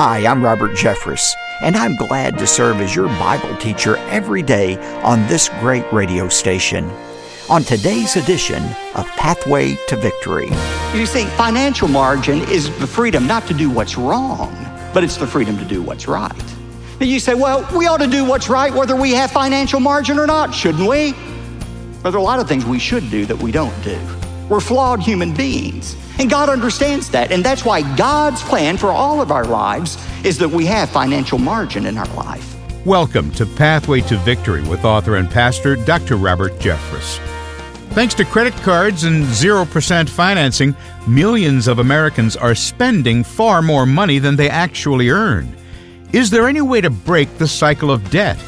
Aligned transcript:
Hi, 0.00 0.24
I'm 0.28 0.44
Robert 0.44 0.76
Jeffress, 0.76 1.34
and 1.60 1.76
I'm 1.76 1.96
glad 1.96 2.38
to 2.38 2.46
serve 2.46 2.80
as 2.80 2.94
your 2.94 3.08
Bible 3.08 3.56
teacher 3.56 3.96
every 4.10 4.44
day 4.44 4.76
on 5.02 5.26
this 5.26 5.48
great 5.58 5.92
radio 5.92 6.28
station. 6.28 6.88
On 7.50 7.64
today's 7.64 8.14
edition 8.14 8.62
of 8.94 9.08
Pathway 9.16 9.76
to 9.88 9.96
Victory. 9.96 10.50
You 10.94 11.04
see, 11.04 11.24
financial 11.30 11.88
margin 11.88 12.48
is 12.48 12.70
the 12.78 12.86
freedom 12.86 13.26
not 13.26 13.48
to 13.48 13.54
do 13.54 13.70
what's 13.70 13.98
wrong, 13.98 14.54
but 14.94 15.02
it's 15.02 15.16
the 15.16 15.26
freedom 15.26 15.58
to 15.58 15.64
do 15.64 15.82
what's 15.82 16.06
right. 16.06 16.54
And 17.00 17.10
you 17.10 17.18
say, 17.18 17.34
well, 17.34 17.68
we 17.76 17.88
ought 17.88 17.98
to 17.98 18.06
do 18.06 18.24
what's 18.24 18.48
right 18.48 18.72
whether 18.72 18.94
we 18.94 19.10
have 19.14 19.32
financial 19.32 19.80
margin 19.80 20.20
or 20.20 20.28
not, 20.28 20.54
shouldn't 20.54 20.88
we? 20.88 21.12
But 22.04 22.10
there 22.10 22.18
are 22.18 22.22
a 22.22 22.22
lot 22.22 22.38
of 22.38 22.46
things 22.46 22.64
we 22.64 22.78
should 22.78 23.10
do 23.10 23.26
that 23.26 23.42
we 23.42 23.50
don't 23.50 23.74
do. 23.82 23.98
We're 24.48 24.60
flawed 24.60 25.00
human 25.00 25.34
beings. 25.34 25.94
And 26.18 26.30
God 26.30 26.48
understands 26.48 27.10
that. 27.10 27.30
And 27.30 27.44
that's 27.44 27.66
why 27.66 27.82
God's 27.96 28.42
plan 28.42 28.78
for 28.78 28.88
all 28.88 29.20
of 29.20 29.30
our 29.30 29.44
lives 29.44 30.02
is 30.24 30.38
that 30.38 30.48
we 30.48 30.64
have 30.64 30.88
financial 30.88 31.38
margin 31.38 31.84
in 31.84 31.98
our 31.98 32.08
life. 32.14 32.56
Welcome 32.86 33.30
to 33.32 33.44
Pathway 33.44 34.00
to 34.02 34.16
Victory 34.16 34.62
with 34.62 34.86
author 34.86 35.16
and 35.16 35.30
pastor 35.30 35.76
Dr. 35.76 36.16
Robert 36.16 36.52
Jeffress. 36.60 37.18
Thanks 37.90 38.14
to 38.14 38.24
credit 38.24 38.54
cards 38.62 39.04
and 39.04 39.24
0% 39.24 40.08
financing, 40.08 40.74
millions 41.06 41.68
of 41.68 41.78
Americans 41.78 42.34
are 42.34 42.54
spending 42.54 43.24
far 43.24 43.60
more 43.60 43.84
money 43.84 44.18
than 44.18 44.36
they 44.36 44.48
actually 44.48 45.10
earn. 45.10 45.54
Is 46.12 46.30
there 46.30 46.48
any 46.48 46.62
way 46.62 46.80
to 46.80 46.88
break 46.88 47.36
the 47.36 47.48
cycle 47.48 47.90
of 47.90 48.08
debt? 48.10 48.42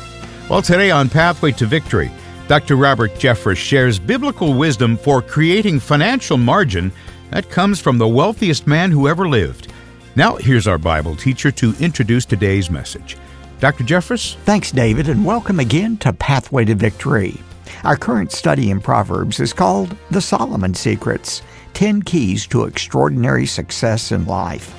Well, 0.49 0.63
today 0.63 0.91
on 0.91 1.11
Pathway 1.11 1.53
to 1.53 1.67
Victory, 1.67 2.11
Dr. 2.51 2.75
Robert 2.75 3.15
Jeffress 3.15 3.59
shares 3.59 4.01
biblical 4.01 4.55
wisdom 4.55 4.97
for 4.97 5.23
creating 5.23 5.79
financial 5.79 6.37
margin 6.37 6.91
that 7.31 7.49
comes 7.49 7.79
from 7.79 7.97
the 7.97 8.09
wealthiest 8.09 8.67
man 8.67 8.91
who 8.91 9.07
ever 9.07 9.29
lived. 9.29 9.73
Now, 10.17 10.35
here's 10.35 10.67
our 10.67 10.77
Bible 10.77 11.15
teacher 11.15 11.53
to 11.53 11.77
introduce 11.79 12.25
today's 12.25 12.69
message. 12.69 13.17
Dr. 13.61 13.85
Jeffress? 13.85 14.35
Thanks, 14.39 14.73
David, 14.73 15.09
and 15.09 15.25
welcome 15.25 15.61
again 15.61 15.97
to 15.99 16.13
Pathway 16.13 16.65
to 16.65 16.75
Victory. 16.75 17.41
Our 17.85 17.97
current 17.97 18.33
study 18.33 18.73
in 18.73 18.81
Proverbs 18.81 19.39
is 19.39 19.53
called 19.53 19.97
The 20.11 20.21
Solomon 20.21 20.75
Secrets 20.75 21.43
10 21.75 22.03
Keys 22.03 22.49
to 22.49 22.65
Extraordinary 22.65 23.47
Success 23.47 24.11
in 24.11 24.27
Life. 24.27 24.75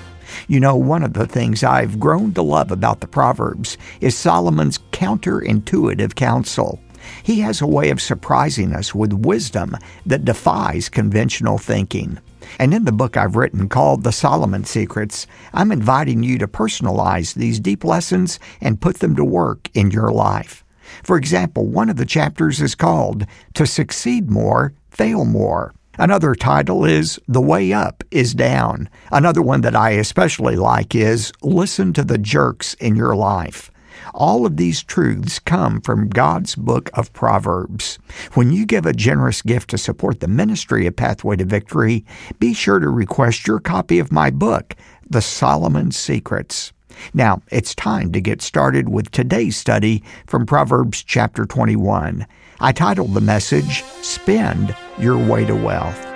You 0.49 0.59
know, 0.59 0.75
one 0.75 1.03
of 1.03 1.13
the 1.13 1.25
things 1.25 1.63
I've 1.63 2.01
grown 2.01 2.33
to 2.33 2.41
love 2.41 2.69
about 2.69 2.99
the 2.99 3.07
Proverbs 3.07 3.77
is 4.01 4.17
Solomon's 4.17 4.77
counterintuitive 4.91 6.15
counsel. 6.15 6.81
He 7.23 7.41
has 7.41 7.61
a 7.61 7.67
way 7.67 7.89
of 7.89 8.01
surprising 8.01 8.73
us 8.73 8.93
with 8.95 9.13
wisdom 9.13 9.77
that 10.05 10.25
defies 10.25 10.89
conventional 10.89 11.57
thinking. 11.57 12.19
And 12.59 12.73
in 12.73 12.85
the 12.85 12.91
book 12.91 13.17
I've 13.17 13.35
written 13.35 13.69
called 13.69 14.03
The 14.03 14.11
Solomon 14.11 14.65
Secrets, 14.65 15.27
I'm 15.53 15.71
inviting 15.71 16.23
you 16.23 16.37
to 16.39 16.47
personalize 16.47 17.33
these 17.33 17.59
deep 17.59 17.83
lessons 17.83 18.39
and 18.59 18.81
put 18.81 18.99
them 18.99 19.15
to 19.15 19.23
work 19.23 19.69
in 19.73 19.91
your 19.91 20.11
life. 20.11 20.63
For 21.03 21.17
example, 21.17 21.67
one 21.67 21.89
of 21.89 21.95
the 21.95 22.05
chapters 22.05 22.61
is 22.61 22.75
called 22.75 23.25
To 23.53 23.65
Succeed 23.65 24.29
More, 24.29 24.73
Fail 24.89 25.25
More. 25.25 25.73
Another 25.97 26.35
title 26.35 26.85
is 26.85 27.19
The 27.27 27.41
Way 27.41 27.73
Up 27.73 28.03
is 28.11 28.33
Down. 28.33 28.89
Another 29.11 29.41
one 29.41 29.61
that 29.61 29.75
I 29.75 29.91
especially 29.91 30.55
like 30.55 30.95
is 30.95 31.31
Listen 31.41 31.93
to 31.93 32.03
the 32.03 32.17
Jerks 32.17 32.73
in 32.75 32.95
Your 32.95 33.15
Life. 33.15 33.70
All 34.13 34.45
of 34.45 34.57
these 34.57 34.83
truths 34.83 35.39
come 35.39 35.81
from 35.81 36.09
God's 36.09 36.55
book 36.55 36.89
of 36.93 37.13
Proverbs. 37.13 37.99
When 38.33 38.51
you 38.51 38.65
give 38.65 38.85
a 38.85 38.93
generous 38.93 39.41
gift 39.41 39.69
to 39.71 39.77
support 39.77 40.19
the 40.19 40.27
ministry 40.27 40.87
of 40.87 40.95
Pathway 40.95 41.35
to 41.37 41.45
Victory, 41.45 42.05
be 42.39 42.53
sure 42.53 42.79
to 42.79 42.89
request 42.89 43.47
your 43.47 43.59
copy 43.59 43.99
of 43.99 44.11
my 44.11 44.29
book, 44.29 44.75
The 45.09 45.21
Solomon 45.21 45.91
Secrets. 45.91 46.73
Now, 47.13 47.41
it's 47.51 47.73
time 47.73 48.11
to 48.11 48.21
get 48.21 48.41
started 48.41 48.89
with 48.89 49.11
today's 49.11 49.57
study 49.57 50.03
from 50.27 50.45
Proverbs 50.45 51.03
chapter 51.03 51.45
21. 51.45 52.27
I 52.59 52.71
titled 52.71 53.13
the 53.13 53.21
message, 53.21 53.83
Spend 54.01 54.75
Your 54.99 55.17
Way 55.17 55.45
to 55.45 55.55
Wealth. 55.55 56.10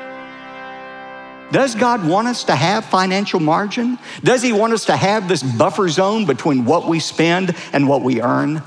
Does 1.51 1.75
God 1.75 2.05
want 2.07 2.27
us 2.27 2.43
to 2.45 2.55
have 2.55 2.85
financial 2.85 3.39
margin? 3.39 3.97
Does 4.23 4.41
He 4.41 4.51
want 4.51 4.73
us 4.73 4.85
to 4.85 4.95
have 4.95 5.27
this 5.27 5.43
buffer 5.43 5.87
zone 5.89 6.25
between 6.25 6.65
what 6.65 6.87
we 6.87 6.99
spend 6.99 7.55
and 7.71 7.87
what 7.87 8.01
we 8.01 8.21
earn? 8.21 8.61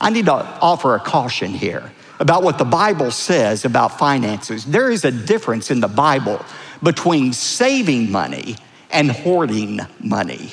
I 0.00 0.10
need 0.10 0.26
to 0.26 0.32
offer 0.32 0.94
a 0.94 1.00
caution 1.00 1.50
here 1.50 1.92
about 2.20 2.42
what 2.42 2.58
the 2.58 2.64
Bible 2.64 3.10
says 3.10 3.64
about 3.64 3.98
finances. 3.98 4.64
There 4.64 4.90
is 4.90 5.04
a 5.04 5.10
difference 5.10 5.70
in 5.70 5.80
the 5.80 5.88
Bible 5.88 6.44
between 6.82 7.32
saving 7.32 8.10
money 8.10 8.56
and 8.90 9.10
hoarding 9.10 9.80
money. 10.00 10.52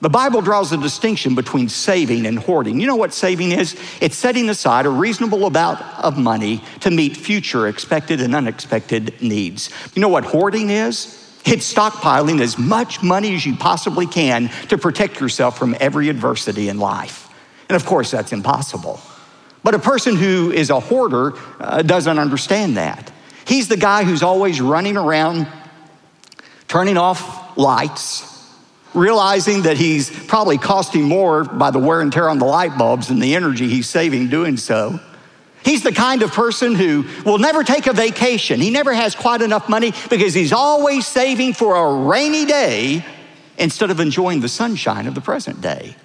The 0.00 0.10
Bible 0.10 0.42
draws 0.42 0.72
a 0.72 0.76
distinction 0.76 1.34
between 1.34 1.68
saving 1.68 2.26
and 2.26 2.38
hoarding. 2.38 2.80
You 2.80 2.86
know 2.86 2.96
what 2.96 3.14
saving 3.14 3.52
is? 3.52 3.76
It's 4.00 4.16
setting 4.16 4.50
aside 4.50 4.84
a 4.84 4.90
reasonable 4.90 5.46
amount 5.46 5.80
of 5.98 6.18
money 6.18 6.62
to 6.80 6.90
meet 6.90 7.16
future 7.16 7.66
expected 7.66 8.20
and 8.20 8.34
unexpected 8.34 9.22
needs. 9.22 9.70
You 9.94 10.02
know 10.02 10.08
what 10.08 10.24
hoarding 10.24 10.68
is? 10.68 11.22
It's 11.46 11.72
stockpiling 11.72 12.40
as 12.40 12.58
much 12.58 13.02
money 13.02 13.34
as 13.34 13.46
you 13.46 13.56
possibly 13.56 14.06
can 14.06 14.48
to 14.68 14.76
protect 14.76 15.20
yourself 15.20 15.58
from 15.58 15.74
every 15.80 16.08
adversity 16.10 16.68
in 16.68 16.78
life. 16.78 17.32
And 17.68 17.76
of 17.76 17.86
course, 17.86 18.10
that's 18.10 18.32
impossible. 18.32 19.00
But 19.62 19.74
a 19.74 19.78
person 19.78 20.16
who 20.16 20.52
is 20.52 20.70
a 20.70 20.78
hoarder 20.78 21.32
uh, 21.58 21.82
doesn't 21.82 22.18
understand 22.18 22.76
that. 22.76 23.10
He's 23.46 23.68
the 23.68 23.76
guy 23.76 24.04
who's 24.04 24.22
always 24.22 24.60
running 24.60 24.96
around, 24.96 25.46
turning 26.68 26.96
off 26.96 27.56
lights, 27.56 28.35
realizing 28.96 29.62
that 29.62 29.76
he's 29.76 30.10
probably 30.26 30.58
costing 30.58 31.04
more 31.04 31.44
by 31.44 31.70
the 31.70 31.78
wear 31.78 32.00
and 32.00 32.12
tear 32.12 32.28
on 32.28 32.38
the 32.38 32.44
light 32.44 32.76
bulbs 32.76 33.08
than 33.08 33.18
the 33.20 33.34
energy 33.34 33.68
he's 33.68 33.88
saving 33.88 34.28
doing 34.28 34.56
so. 34.56 34.98
He's 35.64 35.82
the 35.82 35.92
kind 35.92 36.22
of 36.22 36.32
person 36.32 36.74
who 36.74 37.04
will 37.24 37.38
never 37.38 37.64
take 37.64 37.86
a 37.86 37.92
vacation. 37.92 38.60
He 38.60 38.70
never 38.70 38.94
has 38.94 39.14
quite 39.14 39.42
enough 39.42 39.68
money 39.68 39.92
because 40.08 40.32
he's 40.32 40.52
always 40.52 41.06
saving 41.06 41.54
for 41.54 41.74
a 41.74 42.06
rainy 42.06 42.44
day 42.44 43.04
instead 43.58 43.90
of 43.90 44.00
enjoying 44.00 44.40
the 44.40 44.48
sunshine 44.48 45.06
of 45.06 45.14
the 45.14 45.20
present 45.20 45.60
day. 45.60 45.96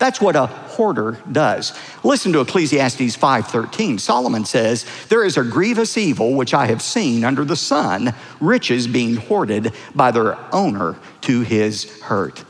That's 0.00 0.18
what 0.18 0.34
a 0.34 0.46
hoarder 0.46 1.18
does. 1.30 1.74
Listen 2.02 2.32
to 2.32 2.40
Ecclesiastes 2.40 3.14
5:13. 3.16 3.98
Solomon 3.98 4.46
says, 4.46 4.86
"There 5.10 5.22
is 5.22 5.36
a 5.36 5.44
grievous 5.44 5.98
evil 5.98 6.32
which 6.34 6.54
I 6.54 6.66
have 6.66 6.80
seen 6.80 7.22
under 7.22 7.44
the 7.44 7.54
sun, 7.54 8.14
riches 8.40 8.86
being 8.86 9.16
hoarded 9.16 9.72
by 9.94 10.10
their 10.10 10.38
owner 10.52 10.96
to 11.20 11.42
his 11.42 11.84
hurt." 12.00 12.42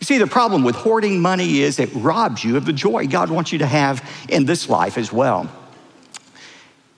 You 0.00 0.04
see, 0.04 0.18
the 0.18 0.26
problem 0.26 0.64
with 0.64 0.74
hoarding 0.74 1.22
money 1.22 1.62
is 1.62 1.78
it 1.78 1.90
robs 1.94 2.42
you 2.42 2.56
of 2.56 2.66
the 2.66 2.72
joy 2.72 3.06
God 3.06 3.30
wants 3.30 3.52
you 3.52 3.60
to 3.60 3.66
have 3.66 4.02
in 4.28 4.44
this 4.44 4.68
life 4.68 4.98
as 4.98 5.12
well. 5.12 5.46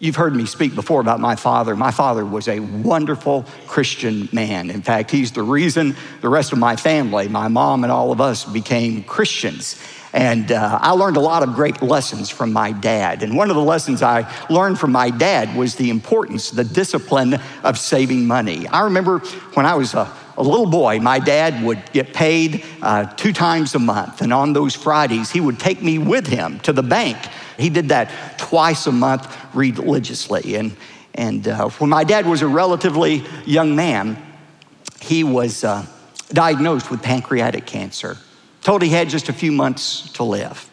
You've 0.01 0.17
heard 0.17 0.35
me 0.35 0.47
speak 0.47 0.75
before 0.75 1.01
about 1.01 1.21
my 1.21 1.35
father. 1.35 1.77
My 1.77 1.91
father 1.91 2.25
was 2.25 2.49
a 2.49 2.61
wonderful 2.61 3.45
Christian 3.67 4.29
man. 4.33 4.71
In 4.71 4.81
fact, 4.81 5.11
he's 5.11 5.33
the 5.33 5.43
reason 5.43 5.97
the 6.21 6.29
rest 6.29 6.53
of 6.53 6.59
my 6.59 6.77
family, 6.77 7.29
my 7.29 7.49
mom 7.49 7.83
and 7.83 7.93
all 7.93 8.11
of 8.11 8.21
us, 8.21 8.45
became 8.45 9.03
Christians. 9.03 9.77
And 10.13 10.53
uh, 10.53 10.79
I 10.81 10.93
learned 10.93 11.17
a 11.17 11.21
lot 11.21 11.43
of 11.43 11.55
great 11.55 11.83
lessons 11.83 12.31
from 12.31 12.53
my 12.53 12.73
dad. 12.73 13.23
And 13.23 13.37
one 13.37 13.51
of 13.51 13.57
the 13.57 13.63
lessons 13.63 14.03
I 14.03 14.31
learned 14.49 14.79
from 14.79 14.93
my 14.93 15.11
dad 15.11 15.55
was 15.57 15.75
the 15.75 15.91
importance, 15.91 16.51
the 16.51 16.65
discipline 16.65 17.39
of 17.63 17.79
saving 17.79 18.27
money. 18.27 18.67
I 18.69 18.85
remember 18.85 19.19
when 19.55 19.67
I 19.67 19.75
was 19.75 19.93
a, 19.95 20.11
a 20.37 20.43
little 20.43 20.71
boy, 20.71 20.99
my 21.01 21.19
dad 21.19 21.63
would 21.63 21.93
get 21.93 22.15
paid 22.15 22.65
uh, 22.81 23.05
two 23.15 23.33
times 23.33 23.75
a 23.75 23.79
month. 23.79 24.23
And 24.23 24.33
on 24.33 24.55
those 24.55 24.75
Fridays, 24.75 25.31
he 25.31 25.41
would 25.41 25.59
take 25.59 25.83
me 25.83 25.99
with 25.99 26.27
him 26.27 26.59
to 26.61 26.73
the 26.73 26.83
bank. 26.83 27.19
He 27.59 27.69
did 27.69 27.91
that 27.91 28.39
twice 28.39 28.87
a 28.87 28.93
month 28.93 29.37
religiously. 29.55 30.55
And, 30.55 30.75
and 31.15 31.47
uh, 31.47 31.69
when 31.71 31.91
my 31.91 32.05
dad 32.05 32.25
was 32.25 32.41
a 32.41 32.49
relatively 32.49 33.25
young 33.45 33.77
man, 33.77 34.17
he 35.01 35.23
was 35.23 35.65
uh, 35.65 35.85
diagnosed 36.33 36.91
with 36.91 37.03
pancreatic 37.03 37.67
cancer. 37.67 38.17
Told 38.69 38.83
he 38.83 38.91
had 38.91 39.09
just 39.09 39.31
a 39.31 39.33
few 39.33 39.51
months 39.51 40.11
to 40.11 40.25
live. 40.25 40.71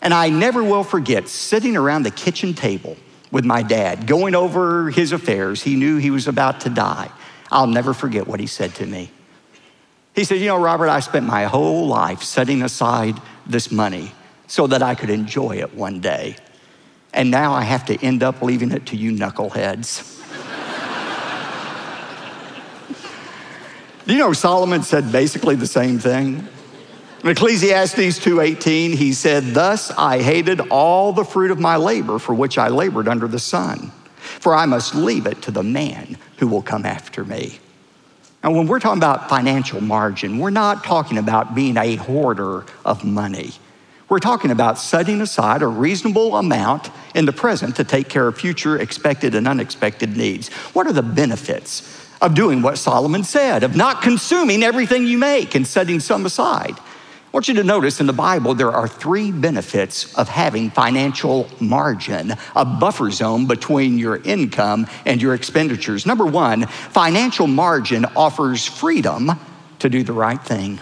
And 0.00 0.14
I 0.14 0.30
never 0.30 0.64
will 0.64 0.82
forget 0.82 1.28
sitting 1.28 1.76
around 1.76 2.04
the 2.04 2.10
kitchen 2.10 2.54
table 2.54 2.96
with 3.30 3.44
my 3.44 3.62
dad, 3.62 4.06
going 4.06 4.34
over 4.34 4.88
his 4.88 5.12
affairs. 5.12 5.62
He 5.62 5.76
knew 5.76 5.98
he 5.98 6.10
was 6.10 6.26
about 6.28 6.60
to 6.62 6.70
die. 6.70 7.10
I'll 7.52 7.66
never 7.66 7.92
forget 7.92 8.26
what 8.26 8.40
he 8.40 8.46
said 8.46 8.74
to 8.76 8.86
me. 8.86 9.10
He 10.14 10.24
said, 10.24 10.38
You 10.38 10.46
know, 10.46 10.58
Robert, 10.58 10.88
I 10.88 11.00
spent 11.00 11.26
my 11.26 11.44
whole 11.44 11.86
life 11.86 12.22
setting 12.22 12.62
aside 12.62 13.20
this 13.44 13.70
money 13.70 14.12
so 14.46 14.66
that 14.68 14.82
I 14.82 14.94
could 14.94 15.10
enjoy 15.10 15.58
it 15.58 15.74
one 15.74 16.00
day. 16.00 16.36
And 17.12 17.30
now 17.30 17.52
I 17.52 17.64
have 17.64 17.84
to 17.84 18.02
end 18.02 18.22
up 18.22 18.40
leaving 18.40 18.72
it 18.72 18.86
to 18.86 18.96
you 18.96 19.12
knuckleheads. 19.12 20.16
You 24.06 24.16
know 24.16 24.32
Solomon 24.32 24.82
said 24.82 25.12
basically 25.12 25.54
the 25.54 25.68
same 25.68 26.00
thing? 26.00 26.48
In 27.22 27.28
Ecclesiastes 27.28 28.18
2:18, 28.18 28.92
he 28.96 29.12
said, 29.12 29.52
"Thus 29.52 29.92
I 29.98 30.22
hated 30.22 30.60
all 30.70 31.12
the 31.12 31.24
fruit 31.24 31.50
of 31.50 31.60
my 31.60 31.76
labor 31.76 32.18
for 32.18 32.32
which 32.32 32.56
I 32.56 32.68
labored 32.68 33.08
under 33.08 33.28
the 33.28 33.38
sun, 33.38 33.92
for 34.40 34.54
I 34.54 34.64
must 34.64 34.94
leave 34.94 35.26
it 35.26 35.42
to 35.42 35.50
the 35.50 35.62
man 35.62 36.16
who 36.38 36.48
will 36.48 36.62
come 36.62 36.86
after 36.86 37.22
me." 37.22 37.60
Now, 38.42 38.52
when 38.52 38.66
we're 38.66 38.78
talking 38.78 39.02
about 39.02 39.28
financial 39.28 39.82
margin, 39.82 40.38
we're 40.38 40.48
not 40.48 40.82
talking 40.82 41.18
about 41.18 41.54
being 41.54 41.76
a 41.76 41.96
hoarder 41.96 42.64
of 42.86 43.04
money. 43.04 43.52
We're 44.08 44.18
talking 44.18 44.50
about 44.50 44.78
setting 44.78 45.20
aside 45.20 45.60
a 45.60 45.66
reasonable 45.66 46.36
amount 46.36 46.88
in 47.14 47.26
the 47.26 47.32
present 47.32 47.76
to 47.76 47.84
take 47.84 48.08
care 48.08 48.28
of 48.28 48.38
future 48.38 48.78
expected 48.78 49.34
and 49.34 49.46
unexpected 49.46 50.16
needs. 50.16 50.48
What 50.72 50.86
are 50.86 50.92
the 50.94 51.02
benefits 51.02 51.82
of 52.22 52.34
doing 52.34 52.62
what 52.62 52.78
Solomon 52.78 53.24
said, 53.24 53.62
of 53.62 53.76
not 53.76 54.00
consuming 54.00 54.62
everything 54.62 55.06
you 55.06 55.18
make 55.18 55.54
and 55.54 55.66
setting 55.66 56.00
some 56.00 56.24
aside? 56.24 56.76
I 57.30 57.36
want 57.36 57.46
you 57.46 57.54
to 57.54 57.64
notice 57.64 58.00
in 58.00 58.08
the 58.08 58.12
Bible 58.12 58.54
there 58.54 58.72
are 58.72 58.88
three 58.88 59.30
benefits 59.30 60.12
of 60.18 60.28
having 60.28 60.68
financial 60.68 61.48
margin, 61.60 62.34
a 62.56 62.64
buffer 62.64 63.08
zone 63.12 63.46
between 63.46 63.98
your 63.98 64.16
income 64.16 64.88
and 65.06 65.22
your 65.22 65.34
expenditures. 65.34 66.06
Number 66.06 66.26
one, 66.26 66.66
financial 66.66 67.46
margin 67.46 68.04
offers 68.16 68.66
freedom 68.66 69.30
to 69.78 69.88
do 69.88 70.02
the 70.02 70.12
right 70.12 70.42
thing. 70.42 70.80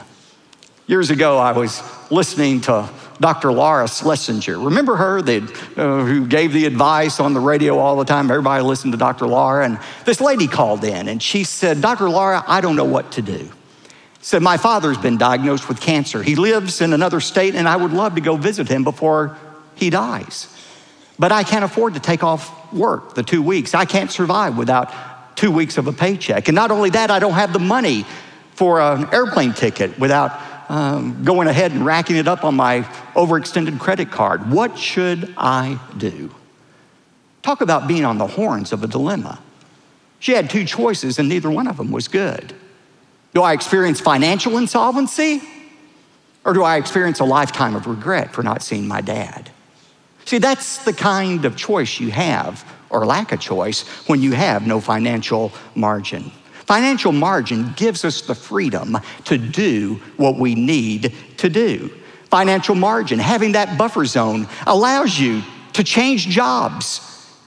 Years 0.87 1.11
ago, 1.11 1.37
I 1.37 1.53
was 1.53 1.83
listening 2.11 2.63
to 2.63 2.89
Dr. 3.21 3.53
Laura 3.53 3.87
Schlesinger. 3.87 4.59
Remember 4.59 4.97
her, 4.97 5.21
the, 5.21 5.43
uh, 5.77 6.03
who 6.03 6.27
gave 6.27 6.55
the 6.55 6.65
advice 6.65 7.21
on 7.21 7.35
the 7.35 7.41
radio 7.41 7.77
all 7.77 7.97
the 7.97 8.07
time? 8.07 8.31
Everybody 8.31 8.65
listened 8.65 8.95
to 8.95 8.99
Dr. 8.99 9.27
Laura. 9.27 9.67
And 9.67 9.79
this 10.07 10.19
lady 10.19 10.47
called 10.47 10.83
in 10.83 11.09
and 11.09 11.23
she 11.23 11.45
said, 11.45 11.83
Dr. 11.83 12.09
Laura, 12.09 12.43
I 12.47 12.63
don't 12.63 12.75
know 12.75 12.87
what 12.87 13.13
to 13.13 13.23
do. 13.23 13.51
Said, 14.21 14.43
My 14.43 14.57
father's 14.57 14.99
been 14.99 15.17
diagnosed 15.17 15.69
with 15.69 15.81
cancer. 15.81 16.23
He 16.23 16.35
lives 16.35 16.81
in 16.81 16.93
another 16.93 17.21
state, 17.21 17.55
and 17.55 17.69
I 17.69 17.77
would 17.77 17.93
love 17.93 18.17
to 18.17 18.21
go 18.21 18.37
visit 18.37 18.69
him 18.69 18.85
before 18.85 19.37
he 19.75 19.91
dies. 19.91 20.55
But 21.19 21.33
I 21.33 21.43
can't 21.43 21.65
afford 21.65 21.95
to 21.95 22.01
take 22.01 22.23
off 22.23 22.73
work 22.73 23.15
the 23.15 23.23
two 23.23 23.43
weeks. 23.43 23.75
I 23.75 23.85
can't 23.85 24.11
survive 24.11 24.57
without 24.57 24.93
two 25.37 25.51
weeks 25.51 25.79
of 25.79 25.87
a 25.87 25.93
paycheck. 25.93 26.49
And 26.49 26.55
not 26.55 26.71
only 26.71 26.91
that, 26.91 27.11
I 27.11 27.19
don't 27.19 27.35
have 27.35 27.53
the 27.53 27.59
money 27.59 28.05
for 28.55 28.81
an 28.81 29.09
airplane 29.13 29.53
ticket 29.53 29.99
without 29.99 30.33
um, 30.69 31.25
going 31.25 31.49
ahead 31.49 31.73
and 31.73 31.87
racking 31.87 32.17
it 32.17 32.29
up 32.29 32.45
on 32.45 32.55
my 32.55 32.83
overextended 33.15 33.79
credit 33.79 34.11
card. 34.11 34.51
What 34.51 34.79
should 34.79 35.33
I 35.37 35.81
do? 35.97 36.35
Talk 37.43 37.61
about 37.61 37.89
being 37.89 38.05
on 38.05 38.19
the 38.19 38.27
horns 38.27 38.73
of 38.73 38.83
a 38.83 38.87
dilemma. 38.87 39.41
She 40.19 40.33
had 40.33 40.51
two 40.51 40.65
choices, 40.65 41.19
and 41.19 41.29
neither 41.29 41.51
one 41.51 41.69
of 41.69 41.77
them 41.77 41.91
was 41.93 42.09
good. 42.09 42.55
Do 43.35 43.43
I 43.43 43.53
experience 43.53 44.01
financial 44.01 44.57
insolvency? 44.57 45.43
Or 46.45 46.53
do 46.55 46.63
I 46.63 46.77
experience 46.77 47.21
a 47.21 47.25
lifetime 47.25 47.77
of 47.77 47.87
regret 47.87 48.33
for 48.33 48.43
not 48.43 48.63
seeing 48.63 48.89
my 48.89 49.01
dad? 49.01 49.51
See, 50.25 50.39
that's 50.39 50.85
the 50.85 50.93
kind 50.93 51.45
of 51.45 51.57
choice 51.57 52.01
you 52.01 52.11
have, 52.11 52.65
or 52.91 53.05
lack 53.07 53.33
of 53.33 53.41
choice, 53.41 53.87
when 54.07 54.23
you 54.23 54.33
have 54.33 54.67
no 54.67 54.81
financial 54.81 55.53
margin. 55.75 56.31
Financial 56.67 57.13
margin 57.13 57.73
gives 57.77 58.05
us 58.05 58.21
the 58.23 58.35
freedom 58.35 58.99
to 59.25 59.39
do 59.39 60.01
what 60.17 60.37
we 60.37 60.55
need 60.55 61.15
to 61.39 61.49
do. 61.49 61.91
Financial 62.31 62.75
margin, 62.75 63.19
having 63.19 63.53
that 63.53 63.79
buffer 63.79 64.05
zone, 64.05 64.47
allows 64.67 65.19
you 65.19 65.43
to 65.73 65.83
change 65.83 66.29
jobs 66.29 67.01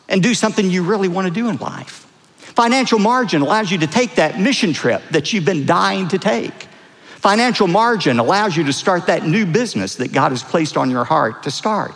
and 0.10 0.24
do 0.24 0.34
something 0.34 0.70
you 0.70 0.84
really 0.84 1.08
want 1.08 1.28
to 1.28 1.34
do 1.34 1.50
in 1.50 1.58
life. 1.58 2.11
Financial 2.56 3.00
margin 3.00 3.42
allows 3.42 3.72
you 3.72 3.78
to 3.80 3.88
take 3.88 4.16
that 4.16 4.40
mission 4.40 4.74
trip 4.74 5.02
that 5.12 5.32
you've 5.32 5.46
been 5.46 5.66
dying 5.66 6.08
to 6.10 6.18
take. 6.18 6.68
Financial 7.16 7.68
margin 7.68 8.20
allows 8.20 8.58
you 8.58 8.64
to 8.64 8.74
start 8.74 9.08
that 9.08 9.26
new 9.26 9.46
business 9.46 9.96
that 9.96 10.12
God 10.12 10.32
has 10.32 10.44
placed 10.44 10.76
on 10.76 10.90
your 10.90 11.04
heart 11.04 11.44
to 11.44 11.52
start. 11.52 11.94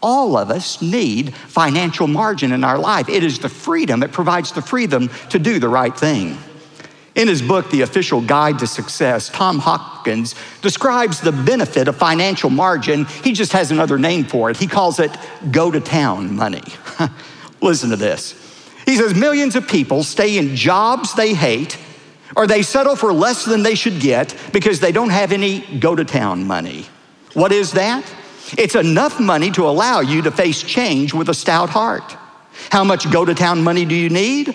All 0.00 0.36
of 0.36 0.50
us 0.50 0.80
need 0.80 1.34
financial 1.34 2.06
margin 2.06 2.52
in 2.52 2.62
our 2.62 2.78
life. 2.78 3.08
It 3.08 3.24
is 3.24 3.38
the 3.38 3.48
freedom, 3.48 4.02
it 4.02 4.12
provides 4.12 4.52
the 4.52 4.62
freedom 4.62 5.10
to 5.30 5.38
do 5.38 5.58
the 5.58 5.68
right 5.68 5.96
thing. 5.96 6.38
In 7.14 7.28
his 7.28 7.42
book, 7.42 7.70
The 7.70 7.82
Official 7.82 8.20
Guide 8.20 8.58
to 8.58 8.66
Success, 8.66 9.28
Tom 9.28 9.60
Hopkins 9.60 10.34
describes 10.62 11.20
the 11.20 11.30
benefit 11.30 11.86
of 11.86 11.96
financial 11.96 12.50
margin. 12.50 13.04
He 13.04 13.32
just 13.32 13.52
has 13.52 13.70
another 13.70 13.98
name 13.98 14.24
for 14.24 14.50
it. 14.50 14.56
He 14.56 14.66
calls 14.66 14.98
it 14.98 15.10
go 15.50 15.70
to 15.70 15.80
town 15.80 16.34
money. 16.34 16.62
Listen 17.60 17.90
to 17.90 17.96
this. 17.96 18.43
He 18.84 18.96
says 18.96 19.14
millions 19.14 19.56
of 19.56 19.66
people 19.66 20.02
stay 20.02 20.38
in 20.38 20.56
jobs 20.56 21.14
they 21.14 21.34
hate 21.34 21.78
or 22.36 22.46
they 22.46 22.62
settle 22.62 22.96
for 22.96 23.12
less 23.12 23.44
than 23.44 23.62
they 23.62 23.74
should 23.74 24.00
get 24.00 24.34
because 24.52 24.80
they 24.80 24.92
don't 24.92 25.10
have 25.10 25.32
any 25.32 25.60
go 25.78 25.94
to 25.94 26.04
town 26.04 26.46
money. 26.46 26.86
What 27.32 27.52
is 27.52 27.72
that? 27.72 28.04
It's 28.58 28.74
enough 28.74 29.18
money 29.20 29.50
to 29.52 29.68
allow 29.68 30.00
you 30.00 30.22
to 30.22 30.30
face 30.30 30.62
change 30.62 31.14
with 31.14 31.28
a 31.28 31.34
stout 31.34 31.70
heart. 31.70 32.16
How 32.70 32.84
much 32.84 33.10
go 33.10 33.24
to 33.24 33.34
town 33.34 33.62
money 33.64 33.84
do 33.84 33.94
you 33.94 34.10
need? 34.10 34.54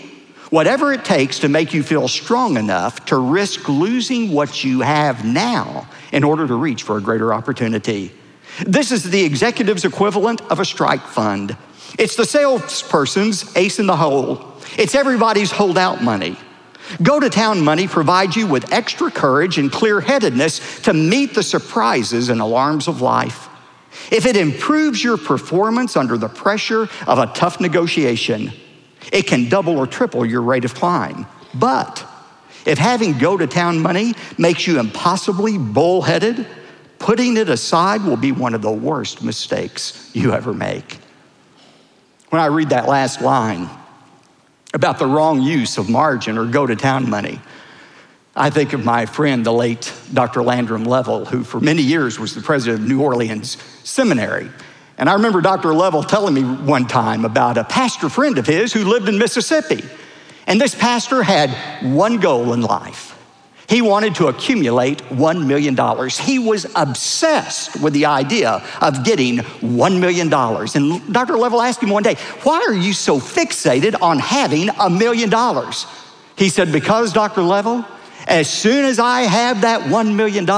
Whatever 0.50 0.94
it 0.94 1.06
takes 1.06 1.40
to 1.40 1.50
make 1.50 1.74
you 1.74 1.84
feel 1.84 2.08
strong 2.08 2.58
enough 2.58 3.06
to 3.06 3.18
risk 3.18 3.68
losing 3.70 4.32
what 4.32 4.64
you 4.64 4.82
have 4.82 5.26
now 5.26 5.88
in 6.12 6.24
order 6.24 6.48
to 6.48 6.56
reach 6.56 6.84
for 6.84 6.98
a 6.98 7.02
greater 7.02 7.34
opportunity. 7.34 8.12
This 8.66 8.92
is 8.92 9.04
the 9.04 9.24
executive's 9.24 9.86
equivalent 9.86 10.42
of 10.50 10.60
a 10.60 10.66
strike 10.66 11.04
fund. 11.04 11.56
It's 11.98 12.16
the 12.16 12.26
salesperson's 12.26 13.56
ace 13.56 13.80
in 13.80 13.88
the 13.88 13.96
hole. 13.96 14.54
It's 14.78 14.96
everybody's 14.96 15.52
holdout 15.52 16.04
money. 16.04 16.38
Go 17.02 17.20
to 17.20 17.30
town 17.30 17.62
money 17.62 17.88
provides 17.88 18.36
you 18.36 18.48
with 18.48 18.72
extra 18.74 19.12
courage 19.12 19.58
and 19.58 19.72
clear 19.72 20.02
headedness 20.02 20.82
to 20.82 20.94
meet 20.94 21.36
the 21.36 21.44
surprises 21.44 22.30
and 22.30 22.42
alarms 22.42 22.88
of 22.88 23.02
life. 23.02 23.48
If 24.12 24.26
it 24.26 24.36
improves 24.36 25.04
your 25.04 25.18
performance 25.18 25.96
under 25.96 26.18
the 26.18 26.30
pressure 26.30 26.90
of 27.06 27.20
a 27.20 27.28
tough 27.28 27.60
negotiation, 27.60 28.52
it 29.12 29.28
can 29.28 29.50
double 29.50 29.78
or 29.78 29.88
triple 29.88 30.26
your 30.26 30.42
rate 30.42 30.66
of 30.66 30.74
climb. 30.74 31.26
But 31.54 32.06
if 32.66 32.78
having 32.78 33.18
go 33.18 33.38
to 33.38 33.48
town 33.48 33.80
money 33.80 34.14
makes 34.38 34.68
you 34.68 34.80
impossibly 34.80 35.58
bullheaded, 35.58 36.46
putting 36.98 37.38
it 37.38 37.50
aside 37.50 38.04
will 38.04 38.18
be 38.18 38.32
one 38.32 38.54
of 38.54 38.62
the 38.62 38.72
worst 38.72 39.24
mistakes 39.24 40.12
you 40.14 40.34
ever 40.34 40.54
make. 40.54 41.00
When 42.30 42.42
I 42.42 42.46
read 42.46 42.70
that 42.70 42.88
last 42.88 43.22
line 43.22 43.70
about 44.74 45.00
the 45.00 45.08
wrong 45.08 45.42
use 45.42 45.78
of 45.78 45.90
margin 45.90 46.38
or 46.38 46.46
go 46.46 46.66
to 46.68 46.76
town 46.76 47.10
money, 47.10 47.42
I 48.36 48.50
think 48.50 48.74
of 48.74 48.86
my 48.86 49.06
friend, 49.06 49.46
the 49.46 49.52
late 49.52 49.92
Dr. 50.14 50.44
Landrum 50.44 50.86
Leavell, 50.86 51.28
who 51.28 51.44
for 51.44 51.60
many 51.60 51.82
years 51.82 52.20
was 52.20 52.36
the 52.36 52.42
president 52.42 52.84
of 52.84 52.88
New 52.88 53.02
Orleans 53.02 53.58
Seminary. 53.84 54.50
And 54.98 55.10
I 55.10 55.14
remember 55.14 55.42
Dr. 55.42 55.70
Leavell 55.70 56.08
telling 56.08 56.34
me 56.34 56.44
one 56.44 56.86
time 56.88 57.26
about 57.26 57.58
a 57.58 57.64
pastor 57.64 58.10
friend 58.10 58.38
of 58.38 58.46
his 58.46 58.72
who 58.72 58.86
lived 58.86 59.10
in 59.10 59.18
Mississippi. 59.18 59.84
And 60.46 60.62
this 60.62 60.76
pastor 60.76 61.24
had 61.24 61.50
one 61.84 62.18
goal 62.18 62.54
in 62.54 62.62
life 62.62 63.19
he 63.70 63.84
wanted 63.84 64.16
to 64.16 64.28
accumulate 64.28 64.98
$1 65.10 65.46
million. 65.46 65.78
He 66.10 66.40
was 66.40 66.66
obsessed 66.76 67.80
with 67.80 67.94
the 67.94 68.08
idea 68.08 68.66
of 68.82 69.04
getting 69.04 69.38
$1 69.38 70.00
million. 70.00 70.34
And 70.34 71.14
Dr. 71.14 71.34
Leavell 71.34 71.64
asked 71.64 71.84
him 71.84 71.92
one 71.92 72.02
day, 72.02 72.16
Why 72.42 72.62
are 72.68 72.74
you 72.74 72.94
so 72.94 73.20
fixated 73.20 74.02
on 74.02 74.18
having 74.18 74.70
a 74.70 74.90
million 74.90 75.30
dollars? 75.30 75.86
He 76.36 76.50
said, 76.50 76.72
Because, 76.72 77.14
Dr. 77.14 77.42
Leavell, 77.42 77.86
as 78.28 78.50
soon 78.50 78.86
as 78.86 78.98
I 78.98 79.22
have 79.22 79.62
that 79.62 79.82
$1 79.82 80.16
million, 80.16 80.50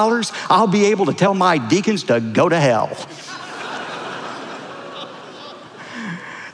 I'll 0.49 0.67
be 0.67 0.85
able 0.85 1.07
to 1.07 1.13
tell 1.13 1.33
my 1.33 1.57
deacons 1.57 2.03
to 2.03 2.21
go 2.21 2.47
to 2.47 2.57
hell. 2.57 2.95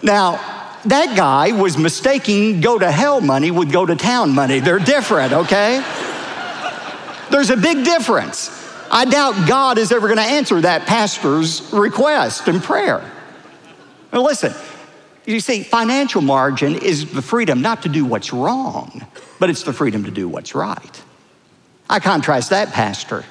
now, 0.02 0.38
that 0.86 1.16
guy 1.16 1.52
was 1.52 1.78
mistaking 1.78 2.62
go 2.62 2.80
to 2.80 2.90
hell 2.90 3.22
money 3.22 3.52
with 3.52 3.72
go 3.72 3.86
to 3.86 3.96
town 3.96 4.34
money. 4.34 4.60
They're 4.60 4.80
different, 4.80 5.34
okay? 5.34 5.84
There's 7.30 7.50
a 7.50 7.58
big 7.58 7.84
difference. 7.84 8.50
I 8.90 9.06
doubt 9.06 9.48
God 9.48 9.78
is 9.78 9.92
ever 9.92 10.08
going 10.08 10.18
to 10.18 10.24
answer 10.24 10.62
that 10.62 10.86
pastor's 10.86 11.72
request 11.74 12.48
and 12.48 12.64
prayer. 12.64 13.10
Now, 14.14 14.24
listen, 14.24 14.54
you 15.26 15.40
see, 15.42 15.64
financial 15.64 16.22
margin 16.22 16.76
is 16.76 17.12
the 17.12 17.22
freedom 17.22 17.62
not 17.62 17.84
to 17.84 17.90
do 17.90 18.06
what's 18.06 18.32
wrong, 18.32 19.06
but 19.40 19.50
it's 19.50 19.64
the 19.64 19.74
freedom 19.74 20.06
to 20.06 20.12
do 20.12 20.30
what's 20.30 20.56
right. 20.56 21.04
I 21.90 22.00
contrast 22.00 22.50
that 22.52 22.72
pastor 22.72 23.26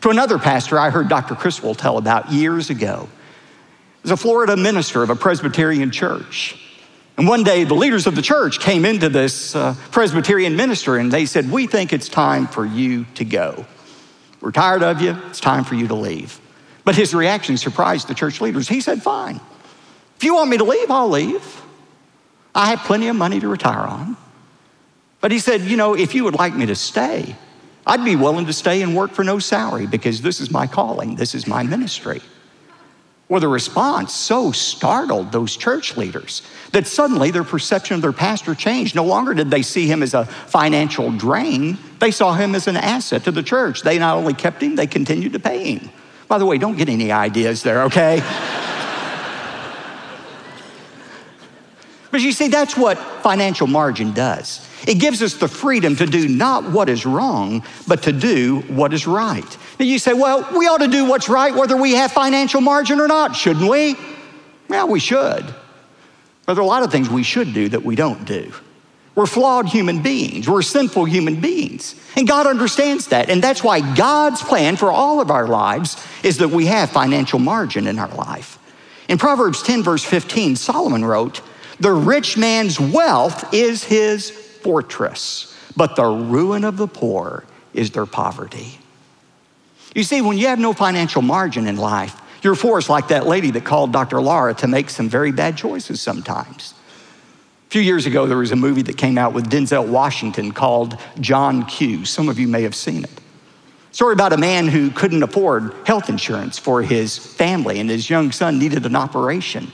to 0.00 0.10
another 0.10 0.38
pastor 0.38 0.78
I 0.78 0.90
heard 0.90 1.08
Dr. 1.08 1.34
Criswell 1.34 1.74
tell 1.74 1.98
about 1.98 2.30
years 2.30 2.70
ago. 2.70 3.08
He 3.08 4.02
was 4.02 4.10
a 4.12 4.16
Florida 4.16 4.56
minister 4.56 5.02
of 5.02 5.10
a 5.10 5.16
Presbyterian 5.16 5.90
church. 5.90 6.56
And 7.16 7.26
one 7.26 7.44
day, 7.44 7.64
the 7.64 7.74
leaders 7.74 8.06
of 8.06 8.14
the 8.14 8.22
church 8.22 8.60
came 8.60 8.84
into 8.84 9.08
this 9.08 9.54
uh, 9.56 9.74
Presbyterian 9.90 10.54
minister 10.54 10.96
and 10.96 11.10
they 11.10 11.24
said, 11.24 11.50
We 11.50 11.66
think 11.66 11.92
it's 11.92 12.08
time 12.08 12.46
for 12.46 12.64
you 12.64 13.06
to 13.14 13.24
go. 13.24 13.64
We're 14.40 14.52
tired 14.52 14.82
of 14.82 15.00
you. 15.00 15.16
It's 15.28 15.40
time 15.40 15.64
for 15.64 15.74
you 15.74 15.88
to 15.88 15.94
leave. 15.94 16.40
But 16.84 16.94
his 16.94 17.14
reaction 17.14 17.56
surprised 17.56 18.08
the 18.08 18.14
church 18.14 18.40
leaders. 18.40 18.68
He 18.68 18.80
said, 18.80 19.02
Fine. 19.02 19.40
If 20.16 20.24
you 20.24 20.34
want 20.34 20.50
me 20.50 20.58
to 20.58 20.64
leave, 20.64 20.90
I'll 20.90 21.08
leave. 21.08 21.62
I 22.54 22.70
have 22.70 22.80
plenty 22.80 23.08
of 23.08 23.16
money 23.16 23.40
to 23.40 23.48
retire 23.48 23.86
on. 23.86 24.16
But 25.20 25.32
he 25.32 25.38
said, 25.38 25.62
You 25.62 25.78
know, 25.78 25.94
if 25.94 26.14
you 26.14 26.24
would 26.24 26.34
like 26.34 26.54
me 26.54 26.66
to 26.66 26.74
stay, 26.74 27.34
I'd 27.86 28.04
be 28.04 28.16
willing 28.16 28.46
to 28.46 28.52
stay 28.52 28.82
and 28.82 28.94
work 28.94 29.12
for 29.12 29.24
no 29.24 29.38
salary 29.38 29.86
because 29.86 30.20
this 30.20 30.40
is 30.40 30.50
my 30.50 30.66
calling, 30.66 31.16
this 31.16 31.34
is 31.34 31.46
my 31.46 31.62
ministry. 31.62 32.20
Well, 33.28 33.40
the 33.40 33.48
response 33.48 34.14
so 34.14 34.52
startled 34.52 35.32
those 35.32 35.56
church 35.56 35.96
leaders 35.96 36.42
that 36.70 36.86
suddenly 36.86 37.32
their 37.32 37.42
perception 37.42 37.96
of 37.96 38.02
their 38.02 38.12
pastor 38.12 38.54
changed. 38.54 38.94
No 38.94 39.04
longer 39.04 39.34
did 39.34 39.50
they 39.50 39.62
see 39.62 39.88
him 39.88 40.00
as 40.02 40.14
a 40.14 40.26
financial 40.26 41.10
drain, 41.10 41.76
They 41.98 42.12
saw 42.12 42.34
him 42.34 42.54
as 42.54 42.68
an 42.68 42.76
asset 42.76 43.24
to 43.24 43.32
the 43.32 43.42
church. 43.42 43.82
They 43.82 43.98
not 43.98 44.16
only 44.16 44.34
kept 44.34 44.62
him, 44.62 44.76
they 44.76 44.86
continued 44.86 45.32
to 45.32 45.40
pay 45.40 45.74
him. 45.74 45.90
By 46.28 46.38
the 46.38 46.46
way, 46.46 46.58
don't 46.58 46.76
get 46.76 46.88
any 46.88 47.10
ideas 47.10 47.62
there, 47.62 47.84
okay? 47.84 48.18
but 52.10 52.20
you 52.20 52.32
see, 52.32 52.48
that's 52.48 52.76
what 52.76 52.98
financial 53.22 53.66
margin 53.66 54.12
does. 54.12 54.65
It 54.86 54.96
gives 54.96 55.22
us 55.22 55.34
the 55.34 55.48
freedom 55.48 55.96
to 55.96 56.06
do 56.06 56.28
not 56.28 56.70
what 56.70 56.88
is 56.88 57.06
wrong, 57.06 57.64
but 57.86 58.02
to 58.04 58.12
do 58.12 58.60
what 58.68 58.92
is 58.92 59.06
right. 59.06 59.58
Now 59.78 59.86
you 59.86 59.98
say, 59.98 60.12
well, 60.12 60.46
we 60.56 60.66
ought 60.66 60.78
to 60.78 60.88
do 60.88 61.06
what's 61.06 61.28
right 61.28 61.54
whether 61.54 61.76
we 61.76 61.94
have 61.94 62.12
financial 62.12 62.60
margin 62.60 63.00
or 63.00 63.08
not, 63.08 63.34
shouldn't 63.36 63.68
we? 63.68 63.96
Well, 64.68 64.88
we 64.88 65.00
should. 65.00 65.54
But 66.44 66.54
there 66.54 66.62
are 66.62 66.66
a 66.66 66.66
lot 66.66 66.82
of 66.82 66.92
things 66.92 67.08
we 67.08 67.22
should 67.22 67.52
do 67.52 67.68
that 67.70 67.84
we 67.84 67.96
don't 67.96 68.24
do. 68.24 68.52
We're 69.14 69.26
flawed 69.26 69.66
human 69.66 70.02
beings. 70.02 70.48
We're 70.48 70.60
sinful 70.62 71.06
human 71.06 71.40
beings. 71.40 71.94
And 72.16 72.28
God 72.28 72.46
understands 72.46 73.08
that. 73.08 73.30
And 73.30 73.42
that's 73.42 73.64
why 73.64 73.94
God's 73.96 74.42
plan 74.42 74.76
for 74.76 74.92
all 74.92 75.20
of 75.20 75.30
our 75.30 75.48
lives 75.48 75.96
is 76.22 76.38
that 76.38 76.48
we 76.48 76.66
have 76.66 76.90
financial 76.90 77.38
margin 77.38 77.86
in 77.86 77.98
our 77.98 78.14
life. 78.14 78.58
In 79.08 79.16
Proverbs 79.16 79.62
10, 79.62 79.82
verse 79.82 80.04
15, 80.04 80.56
Solomon 80.56 81.04
wrote, 81.04 81.40
The 81.80 81.92
rich 81.92 82.36
man's 82.36 82.78
wealth 82.78 83.54
is 83.54 83.84
his 83.84 84.45
fortress, 84.66 85.54
but 85.76 85.94
the 85.94 86.04
ruin 86.04 86.64
of 86.64 86.76
the 86.76 86.88
poor 86.88 87.44
is 87.72 87.92
their 87.92 88.04
poverty. 88.04 88.80
You 89.94 90.02
see, 90.02 90.20
when 90.20 90.36
you 90.38 90.48
have 90.48 90.58
no 90.58 90.72
financial 90.72 91.22
margin 91.22 91.68
in 91.68 91.76
life, 91.76 92.20
you're 92.42 92.56
forced, 92.56 92.88
like 92.88 93.06
that 93.08 93.28
lady 93.28 93.52
that 93.52 93.64
called 93.64 93.92
Dr. 93.92 94.20
Laura, 94.20 94.54
to 94.54 94.66
make 94.66 94.90
some 94.90 95.08
very 95.08 95.30
bad 95.30 95.56
choices 95.56 96.00
sometimes. 96.00 96.74
A 97.68 97.70
few 97.70 97.80
years 97.80 98.06
ago, 98.06 98.26
there 98.26 98.38
was 98.38 98.50
a 98.50 98.56
movie 98.56 98.82
that 98.82 98.96
came 98.96 99.18
out 99.18 99.32
with 99.34 99.48
Denzel 99.48 99.86
Washington 99.86 100.50
called 100.50 100.98
John 101.20 101.64
Q. 101.64 102.04
Some 102.04 102.28
of 102.28 102.40
you 102.40 102.48
may 102.48 102.62
have 102.62 102.74
seen 102.74 103.04
it. 103.04 103.20
Story 103.92 104.14
about 104.14 104.32
a 104.32 104.36
man 104.36 104.66
who 104.66 104.90
couldn't 104.90 105.22
afford 105.22 105.74
health 105.84 106.08
insurance 106.08 106.58
for 106.58 106.82
his 106.82 107.16
family, 107.16 107.78
and 107.78 107.88
his 107.88 108.10
young 108.10 108.32
son 108.32 108.58
needed 108.58 108.84
an 108.84 108.96
operation. 108.96 109.70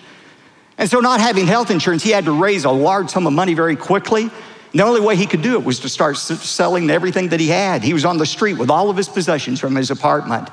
And 0.77 0.91
so, 0.91 1.01
not 1.01 1.21
having 1.21 1.47
health 1.47 1.71
insurance, 1.71 2.03
he 2.03 2.11
had 2.11 2.27
to 2.27 2.33
raise 2.33 2.65
a 2.65 2.71
large 2.71 3.09
sum 3.09 3.27
of 3.27 3.33
money 3.33 3.55
very 3.55 3.77
quickly. 3.77 4.31
The 4.73 4.83
only 4.83 5.01
way 5.01 5.17
he 5.17 5.27
could 5.27 5.43
do 5.43 5.55
it 5.55 5.65
was 5.65 5.81
to 5.81 5.89
start 5.89 6.17
selling 6.17 6.89
everything 6.89 7.29
that 7.29 7.41
he 7.41 7.49
had. 7.49 7.83
He 7.83 7.93
was 7.93 8.05
on 8.05 8.17
the 8.17 8.27
street 8.27 8.55
with 8.55 8.71
all 8.71 8.89
of 8.89 8.97
his 8.97 9.09
possessions 9.09 9.61
from 9.61 9.77
his 9.77 9.91
apartment. 9.91 10.49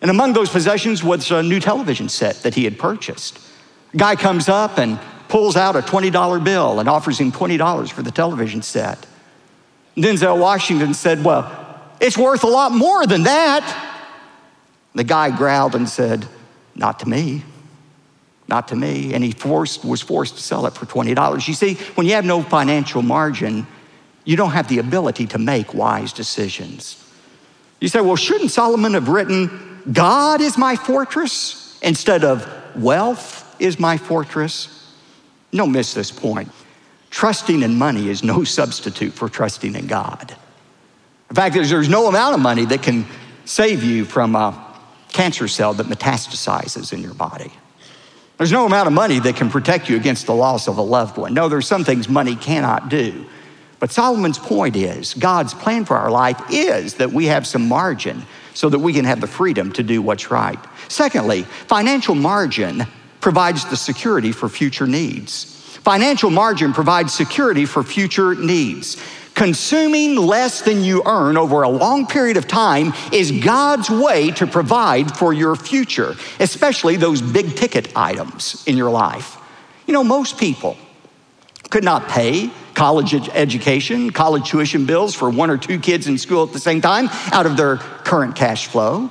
And 0.00 0.10
among 0.10 0.32
those 0.32 0.48
possessions 0.48 1.02
was 1.02 1.30
a 1.30 1.42
new 1.42 1.60
television 1.60 2.08
set 2.08 2.36
that 2.42 2.54
he 2.54 2.64
had 2.64 2.78
purchased. 2.78 3.40
Guy 3.96 4.14
comes 4.14 4.48
up 4.48 4.78
and 4.78 5.00
pulls 5.28 5.56
out 5.56 5.74
a 5.74 5.80
$20 5.80 6.44
bill 6.44 6.80
and 6.80 6.88
offers 6.88 7.18
him 7.18 7.32
$20 7.32 7.90
for 7.90 8.02
the 8.02 8.10
television 8.12 8.62
set. 8.62 9.04
Denzel 9.96 10.38
Washington 10.38 10.94
said, 10.94 11.24
Well, 11.24 11.50
it's 12.00 12.16
worth 12.16 12.44
a 12.44 12.48
lot 12.48 12.72
more 12.72 13.06
than 13.06 13.24
that. 13.24 13.88
The 14.94 15.04
guy 15.04 15.36
growled 15.36 15.74
and 15.74 15.88
said, 15.88 16.26
Not 16.74 17.00
to 17.00 17.08
me. 17.08 17.44
Not 18.50 18.66
to 18.68 18.76
me. 18.76 19.14
And 19.14 19.22
he 19.22 19.30
forced, 19.30 19.84
was 19.84 20.02
forced 20.02 20.34
to 20.36 20.42
sell 20.42 20.66
it 20.66 20.74
for 20.74 20.84
$20. 20.84 21.46
You 21.46 21.54
see, 21.54 21.74
when 21.94 22.06
you 22.06 22.14
have 22.14 22.24
no 22.24 22.42
financial 22.42 23.00
margin, 23.00 23.64
you 24.24 24.36
don't 24.36 24.50
have 24.50 24.66
the 24.66 24.80
ability 24.80 25.28
to 25.28 25.38
make 25.38 25.72
wise 25.72 26.12
decisions. 26.12 27.02
You 27.78 27.86
say, 27.86 28.00
well, 28.00 28.16
shouldn't 28.16 28.50
Solomon 28.50 28.94
have 28.94 29.08
written, 29.08 29.82
God 29.90 30.40
is 30.40 30.58
my 30.58 30.74
fortress 30.74 31.78
instead 31.80 32.24
of 32.24 32.46
wealth 32.74 33.56
is 33.60 33.78
my 33.78 33.96
fortress. 33.96 34.92
Don't 35.52 35.70
miss 35.70 35.94
this 35.94 36.10
point. 36.10 36.50
Trusting 37.10 37.62
in 37.62 37.78
money 37.78 38.08
is 38.08 38.24
no 38.24 38.42
substitute 38.58 39.12
for 39.12 39.28
trusting 39.28 39.76
in 39.76 39.86
God. 39.86 40.36
In 41.30 41.36
fact, 41.36 41.54
there's, 41.54 41.70
there's 41.70 41.88
no 41.88 42.08
amount 42.08 42.34
of 42.34 42.40
money 42.40 42.64
that 42.64 42.82
can 42.82 43.06
save 43.44 43.84
you 43.84 44.04
from 44.04 44.34
a 44.34 44.66
cancer 45.12 45.46
cell 45.46 45.72
that 45.74 45.86
metastasizes 45.86 46.92
in 46.92 47.00
your 47.00 47.14
body. 47.14 47.52
There's 48.40 48.52
no 48.52 48.64
amount 48.64 48.86
of 48.86 48.94
money 48.94 49.18
that 49.18 49.36
can 49.36 49.50
protect 49.50 49.90
you 49.90 49.96
against 49.96 50.24
the 50.24 50.34
loss 50.34 50.66
of 50.66 50.78
a 50.78 50.82
loved 50.82 51.18
one. 51.18 51.34
No, 51.34 51.50
there's 51.50 51.66
some 51.66 51.84
things 51.84 52.08
money 52.08 52.34
cannot 52.34 52.88
do. 52.88 53.26
But 53.80 53.92
Solomon's 53.92 54.38
point 54.38 54.76
is 54.76 55.12
God's 55.12 55.52
plan 55.52 55.84
for 55.84 55.94
our 55.94 56.10
life 56.10 56.40
is 56.48 56.94
that 56.94 57.12
we 57.12 57.26
have 57.26 57.46
some 57.46 57.68
margin 57.68 58.22
so 58.54 58.70
that 58.70 58.78
we 58.78 58.94
can 58.94 59.04
have 59.04 59.20
the 59.20 59.26
freedom 59.26 59.70
to 59.72 59.82
do 59.82 60.00
what's 60.00 60.30
right. 60.30 60.58
Secondly, 60.88 61.42
financial 61.42 62.14
margin 62.14 62.86
provides 63.20 63.66
the 63.66 63.76
security 63.76 64.32
for 64.32 64.48
future 64.48 64.86
needs. 64.86 65.76
Financial 65.84 66.30
margin 66.30 66.72
provides 66.72 67.12
security 67.12 67.66
for 67.66 67.82
future 67.82 68.34
needs. 68.34 68.96
Consuming 69.40 70.16
less 70.16 70.60
than 70.60 70.84
you 70.84 71.02
earn 71.06 71.38
over 71.38 71.62
a 71.62 71.68
long 71.70 72.06
period 72.06 72.36
of 72.36 72.46
time 72.46 72.92
is 73.10 73.32
God's 73.32 73.88
way 73.88 74.30
to 74.32 74.46
provide 74.46 75.16
for 75.16 75.32
your 75.32 75.56
future, 75.56 76.14
especially 76.38 76.96
those 76.96 77.22
big 77.22 77.56
ticket 77.56 77.90
items 77.96 78.62
in 78.66 78.76
your 78.76 78.90
life. 78.90 79.38
You 79.86 79.94
know, 79.94 80.04
most 80.04 80.36
people 80.36 80.76
could 81.70 81.84
not 81.84 82.06
pay 82.06 82.50
college 82.74 83.14
education, 83.14 84.10
college 84.10 84.46
tuition 84.46 84.84
bills 84.84 85.14
for 85.14 85.30
one 85.30 85.48
or 85.48 85.56
two 85.56 85.78
kids 85.78 86.06
in 86.06 86.18
school 86.18 86.44
at 86.44 86.52
the 86.52 86.60
same 86.60 86.82
time 86.82 87.08
out 87.32 87.46
of 87.46 87.56
their 87.56 87.78
current 87.78 88.36
cash 88.36 88.66
flow. 88.66 89.08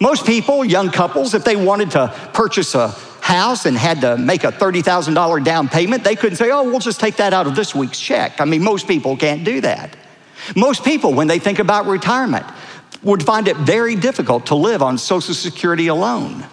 Most 0.00 0.24
people, 0.24 0.64
young 0.64 0.90
couples, 0.90 1.34
if 1.34 1.44
they 1.44 1.54
wanted 1.54 1.90
to 1.90 2.08
purchase 2.32 2.74
a 2.74 2.94
house 3.26 3.66
and 3.66 3.76
had 3.76 4.02
to 4.02 4.16
make 4.16 4.44
a 4.44 4.52
$30,000 4.52 5.42
down 5.42 5.68
payment, 5.68 6.04
they 6.04 6.14
couldn't 6.14 6.36
say, 6.36 6.52
oh, 6.52 6.62
we'll 6.62 6.78
just 6.78 7.00
take 7.00 7.16
that 7.16 7.32
out 7.32 7.48
of 7.48 7.56
this 7.56 7.74
week's 7.74 7.98
check. 7.98 8.40
I 8.40 8.44
mean, 8.44 8.62
most 8.62 8.86
people 8.86 9.16
can't 9.16 9.42
do 9.42 9.60
that. 9.62 9.96
Most 10.54 10.84
people, 10.84 11.12
when 11.12 11.26
they 11.26 11.40
think 11.40 11.58
about 11.58 11.86
retirement, 11.86 12.46
would 13.02 13.24
find 13.24 13.48
it 13.48 13.56
very 13.56 13.96
difficult 13.96 14.46
to 14.46 14.54
live 14.54 14.80
on 14.80 14.96
Social 14.96 15.34
Security 15.34 15.88
alone. 15.88 16.46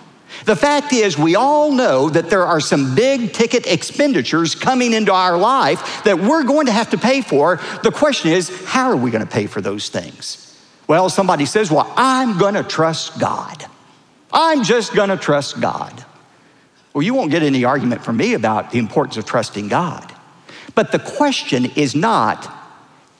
The 0.45 0.55
fact 0.55 0.93
is, 0.93 1.15
we 1.15 1.35
all 1.35 1.71
know 1.71 2.09
that 2.09 2.31
there 2.31 2.47
are 2.47 2.59
some 2.59 2.95
big 2.95 3.33
ticket 3.33 3.67
expenditures 3.67 4.55
coming 4.55 4.93
into 4.93 5.13
our 5.13 5.37
life 5.37 6.03
that 6.05 6.17
we're 6.17 6.43
going 6.43 6.65
to 6.65 6.71
have 6.71 6.89
to 6.89 6.97
pay 6.97 7.21
for. 7.21 7.59
The 7.83 7.91
question 7.91 8.31
is, 8.31 8.49
how 8.65 8.89
are 8.89 8.97
we 8.97 9.11
going 9.11 9.23
to 9.23 9.31
pay 9.31 9.45
for 9.45 9.61
those 9.61 9.89
things? 9.89 10.59
Well, 10.87 11.07
somebody 11.09 11.45
says, 11.45 11.69
Well, 11.69 11.91
I'm 11.95 12.39
going 12.39 12.55
to 12.55 12.63
trust 12.63 13.19
God. 13.19 13.63
I'm 14.33 14.63
just 14.63 14.95
going 14.95 15.09
to 15.09 15.17
trust 15.17 15.61
God. 15.61 16.03
Well, 16.93 17.01
you 17.01 17.13
won't 17.13 17.31
get 17.31 17.43
any 17.43 17.65
argument 17.65 18.03
from 18.03 18.17
me 18.17 18.33
about 18.33 18.71
the 18.71 18.79
importance 18.79 19.17
of 19.17 19.25
trusting 19.25 19.67
God. 19.67 20.13
But 20.75 20.91
the 20.91 20.99
question 20.99 21.65
is 21.75 21.95
not, 21.95 22.51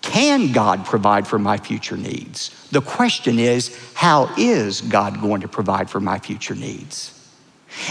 can 0.02 0.52
God 0.52 0.86
provide 0.86 1.28
for 1.28 1.40
my 1.40 1.58
future 1.58 1.98
needs? 1.98 2.68
The 2.72 2.82
question 2.82 3.40
is, 3.40 3.76
how 3.94 4.34
is 4.38 4.82
God 4.82 5.22
going 5.22 5.42
to 5.42 5.48
provide 5.48 5.90
for 5.90 6.00
my 6.00 6.20
future 6.20 6.56
needs? 6.56 7.20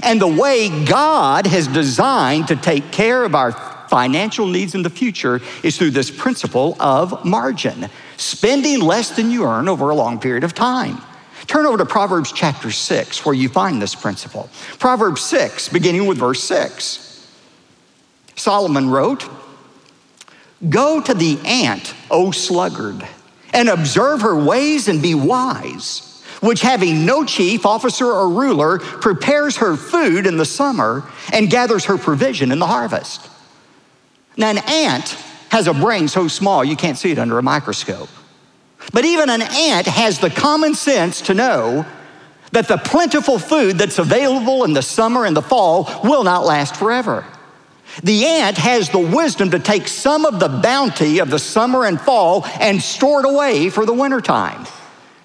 And 0.02 0.20
the 0.20 0.28
way 0.28 0.84
God 0.84 1.46
has 1.46 1.66
designed 1.66 2.48
to 2.48 2.56
take 2.56 2.92
care 2.92 3.24
of 3.24 3.34
our 3.34 3.52
financial 3.88 4.46
needs 4.46 4.74
in 4.74 4.82
the 4.82 4.90
future 4.90 5.40
is 5.62 5.76
through 5.76 5.90
this 5.90 6.10
principle 6.10 6.76
of 6.80 7.24
margin, 7.24 7.88
spending 8.16 8.80
less 8.80 9.10
than 9.16 9.30
you 9.30 9.44
earn 9.44 9.68
over 9.68 9.90
a 9.90 9.94
long 9.94 10.20
period 10.20 10.44
of 10.44 10.54
time. 10.54 10.98
Turn 11.52 11.66
over 11.66 11.76
to 11.76 11.84
Proverbs 11.84 12.32
chapter 12.32 12.70
6, 12.70 13.26
where 13.26 13.34
you 13.34 13.50
find 13.50 13.82
this 13.82 13.94
principle. 13.94 14.48
Proverbs 14.78 15.20
6, 15.20 15.68
beginning 15.68 16.06
with 16.06 16.16
verse 16.16 16.42
6. 16.44 17.30
Solomon 18.36 18.88
wrote, 18.88 19.28
Go 20.70 21.02
to 21.02 21.12
the 21.12 21.38
ant, 21.44 21.94
O 22.10 22.30
sluggard, 22.30 23.06
and 23.52 23.68
observe 23.68 24.22
her 24.22 24.34
ways 24.34 24.88
and 24.88 25.02
be 25.02 25.14
wise, 25.14 26.24
which 26.40 26.62
having 26.62 27.04
no 27.04 27.22
chief, 27.22 27.66
officer, 27.66 28.06
or 28.06 28.30
ruler, 28.30 28.78
prepares 28.78 29.58
her 29.58 29.76
food 29.76 30.26
in 30.26 30.38
the 30.38 30.46
summer 30.46 31.06
and 31.34 31.50
gathers 31.50 31.84
her 31.84 31.98
provision 31.98 32.50
in 32.50 32.60
the 32.60 32.66
harvest. 32.66 33.28
Now, 34.38 34.48
an 34.52 34.58
ant 34.66 35.18
has 35.50 35.66
a 35.66 35.74
brain 35.74 36.08
so 36.08 36.28
small 36.28 36.64
you 36.64 36.76
can't 36.76 36.96
see 36.96 37.10
it 37.10 37.18
under 37.18 37.38
a 37.38 37.42
microscope. 37.42 38.08
But 38.92 39.04
even 39.04 39.30
an 39.30 39.42
ant 39.42 39.86
has 39.86 40.18
the 40.18 40.30
common 40.30 40.74
sense 40.74 41.20
to 41.22 41.34
know 41.34 41.86
that 42.52 42.68
the 42.68 42.76
plentiful 42.76 43.38
food 43.38 43.78
that's 43.78 43.98
available 43.98 44.64
in 44.64 44.72
the 44.72 44.82
summer 44.82 45.24
and 45.24 45.36
the 45.36 45.42
fall 45.42 45.90
will 46.04 46.24
not 46.24 46.44
last 46.44 46.76
forever. 46.76 47.24
The 48.02 48.24
ant 48.24 48.56
has 48.56 48.88
the 48.88 48.98
wisdom 48.98 49.50
to 49.50 49.58
take 49.58 49.86
some 49.86 50.24
of 50.24 50.40
the 50.40 50.48
bounty 50.48 51.18
of 51.18 51.30
the 51.30 51.38
summer 51.38 51.84
and 51.84 52.00
fall 52.00 52.44
and 52.60 52.80
store 52.82 53.20
it 53.20 53.26
away 53.26 53.68
for 53.70 53.84
the 53.84 53.92
wintertime. 53.92 54.66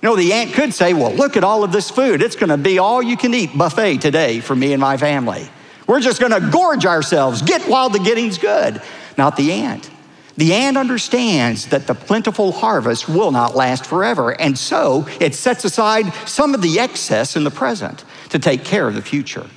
You 0.01 0.09
know, 0.09 0.15
the 0.15 0.33
ant 0.33 0.53
could 0.53 0.73
say, 0.73 0.93
Well, 0.93 1.13
look 1.13 1.37
at 1.37 1.43
all 1.43 1.63
of 1.63 1.71
this 1.71 1.89
food. 1.89 2.21
It's 2.21 2.35
going 2.35 2.49
to 2.49 2.57
be 2.57 2.77
all 2.77 3.01
you 3.01 3.17
can 3.17 3.33
eat 3.33 3.57
buffet 3.57 3.97
today 3.97 4.41
for 4.41 4.55
me 4.55 4.73
and 4.73 4.81
my 4.81 4.97
family. 4.97 5.49
We're 5.87 6.01
just 6.01 6.19
going 6.19 6.33
to 6.33 6.49
gorge 6.51 6.85
ourselves, 6.85 7.41
get 7.41 7.61
while 7.63 7.89
the 7.89 7.99
getting's 7.99 8.37
good. 8.37 8.81
Not 9.17 9.37
the 9.37 9.51
ant. 9.51 9.89
The 10.38 10.53
ant 10.53 10.77
understands 10.77 11.65
that 11.67 11.88
the 11.88 11.96
plentiful 11.96 12.51
harvest 12.51 13.10
will 13.10 13.32
not 13.32 13.56
last 13.56 13.86
forever, 13.88 14.39
and 14.39 14.58
so 14.58 15.08
it 15.20 15.34
sets 15.34 15.65
aside 15.65 16.13
some 16.27 16.53
of 16.53 16.62
the 16.62 16.79
excess 16.79 17.36
in 17.36 17.44
the 17.44 17.51
present 17.51 18.06
to 18.29 18.38
take 18.38 18.63
care 18.63 18.88
of 18.88 18.94
the 18.94 19.01
future. 19.01 19.48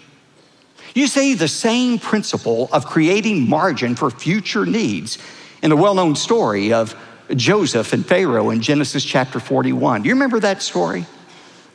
You 0.95 1.07
see 1.07 1.35
the 1.35 1.49
same 1.49 1.99
principle 1.99 2.71
of 2.73 2.87
creating 2.87 3.49
margin 3.49 3.95
for 3.95 4.11
future 4.11 4.65
needs 4.65 5.19
in 5.63 5.69
the 5.71 5.77
well 5.77 5.95
known 5.95 6.17
story 6.17 6.73
of 6.73 6.97
Joseph 7.37 7.93
and 7.93 8.05
Pharaoh 8.05 8.51
in 8.51 8.61
Genesis 8.63 9.05
chapter 9.05 9.39
41. 9.39 10.03
Do 10.03 10.09
you 10.09 10.15
remember 10.15 10.41
that 10.41 10.63
story? 10.63 11.05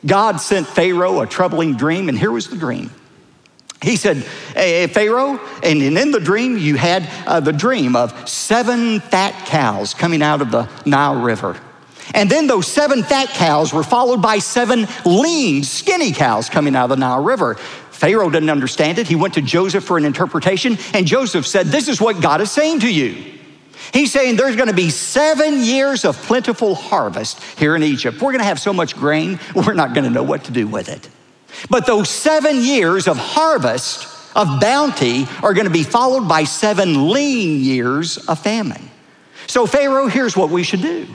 God 0.04 0.40
sent 0.40 0.66
Pharaoh 0.66 1.20
a 1.20 1.26
troubling 1.26 1.76
dream, 1.76 2.08
and 2.08 2.18
here 2.18 2.32
was 2.32 2.48
the 2.48 2.56
dream. 2.56 2.90
He 3.82 3.96
said, 3.96 4.18
hey, 4.54 4.86
Pharaoh, 4.86 5.38
and 5.62 5.82
in 5.82 6.10
the 6.10 6.20
dream, 6.20 6.56
you 6.56 6.76
had 6.76 7.08
uh, 7.26 7.40
the 7.40 7.52
dream 7.52 7.94
of 7.94 8.28
seven 8.28 9.00
fat 9.00 9.46
cows 9.46 9.92
coming 9.92 10.22
out 10.22 10.40
of 10.40 10.50
the 10.50 10.68
Nile 10.86 11.20
River. 11.20 11.60
And 12.14 12.30
then 12.30 12.46
those 12.46 12.66
seven 12.66 13.02
fat 13.02 13.28
cows 13.30 13.72
were 13.72 13.82
followed 13.82 14.22
by 14.22 14.38
seven 14.38 14.86
lean, 15.04 15.62
skinny 15.64 16.12
cows 16.12 16.48
coming 16.48 16.74
out 16.74 16.84
of 16.84 16.90
the 16.90 16.96
Nile 16.96 17.22
River. 17.22 17.54
Pharaoh 17.90 18.30
didn't 18.30 18.50
understand 18.50 18.98
it. 18.98 19.08
He 19.08 19.16
went 19.16 19.34
to 19.34 19.42
Joseph 19.42 19.84
for 19.84 19.98
an 19.98 20.04
interpretation, 20.04 20.78
and 20.94 21.06
Joseph 21.06 21.46
said, 21.46 21.66
This 21.66 21.88
is 21.88 22.00
what 22.00 22.20
God 22.20 22.40
is 22.40 22.50
saying 22.50 22.80
to 22.80 22.92
you. 22.92 23.34
He's 23.92 24.12
saying 24.12 24.36
there's 24.36 24.56
going 24.56 24.68
to 24.68 24.74
be 24.74 24.90
seven 24.90 25.62
years 25.62 26.04
of 26.04 26.16
plentiful 26.22 26.74
harvest 26.74 27.42
here 27.58 27.76
in 27.76 27.82
Egypt. 27.82 28.20
We're 28.20 28.32
going 28.32 28.40
to 28.40 28.44
have 28.44 28.60
so 28.60 28.72
much 28.72 28.96
grain, 28.96 29.38
we're 29.54 29.74
not 29.74 29.94
going 29.94 30.04
to 30.04 30.10
know 30.10 30.22
what 30.22 30.44
to 30.44 30.52
do 30.52 30.66
with 30.66 30.88
it. 30.88 31.08
But 31.70 31.86
those 31.86 32.08
seven 32.08 32.62
years 32.62 33.08
of 33.08 33.16
harvest, 33.16 34.08
of 34.36 34.60
bounty, 34.60 35.26
are 35.42 35.54
going 35.54 35.66
to 35.66 35.72
be 35.72 35.82
followed 35.82 36.28
by 36.28 36.44
seven 36.44 37.10
lean 37.10 37.60
years 37.60 38.18
of 38.18 38.38
famine. 38.38 38.90
So, 39.46 39.66
Pharaoh, 39.66 40.08
here's 40.08 40.36
what 40.36 40.50
we 40.50 40.62
should 40.62 40.82
do. 40.82 41.06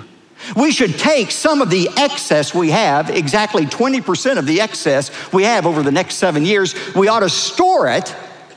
We 0.56 0.72
should 0.72 0.98
take 0.98 1.32
some 1.32 1.62
of 1.62 1.70
the 1.70 1.90
excess 1.98 2.54
we 2.54 2.72
have, 2.72 3.10
exactly 3.10 3.66
20% 3.66 4.38
of 4.38 4.46
the 4.46 4.62
excess 4.62 5.12
we 5.32 5.44
have 5.44 5.66
over 5.66 5.84
the 5.84 5.92
next 5.92 6.16
seven 6.16 6.46
years, 6.46 6.74
we 6.96 7.08
ought 7.08 7.20
to 7.20 7.30
store 7.30 7.88
it 7.90 8.08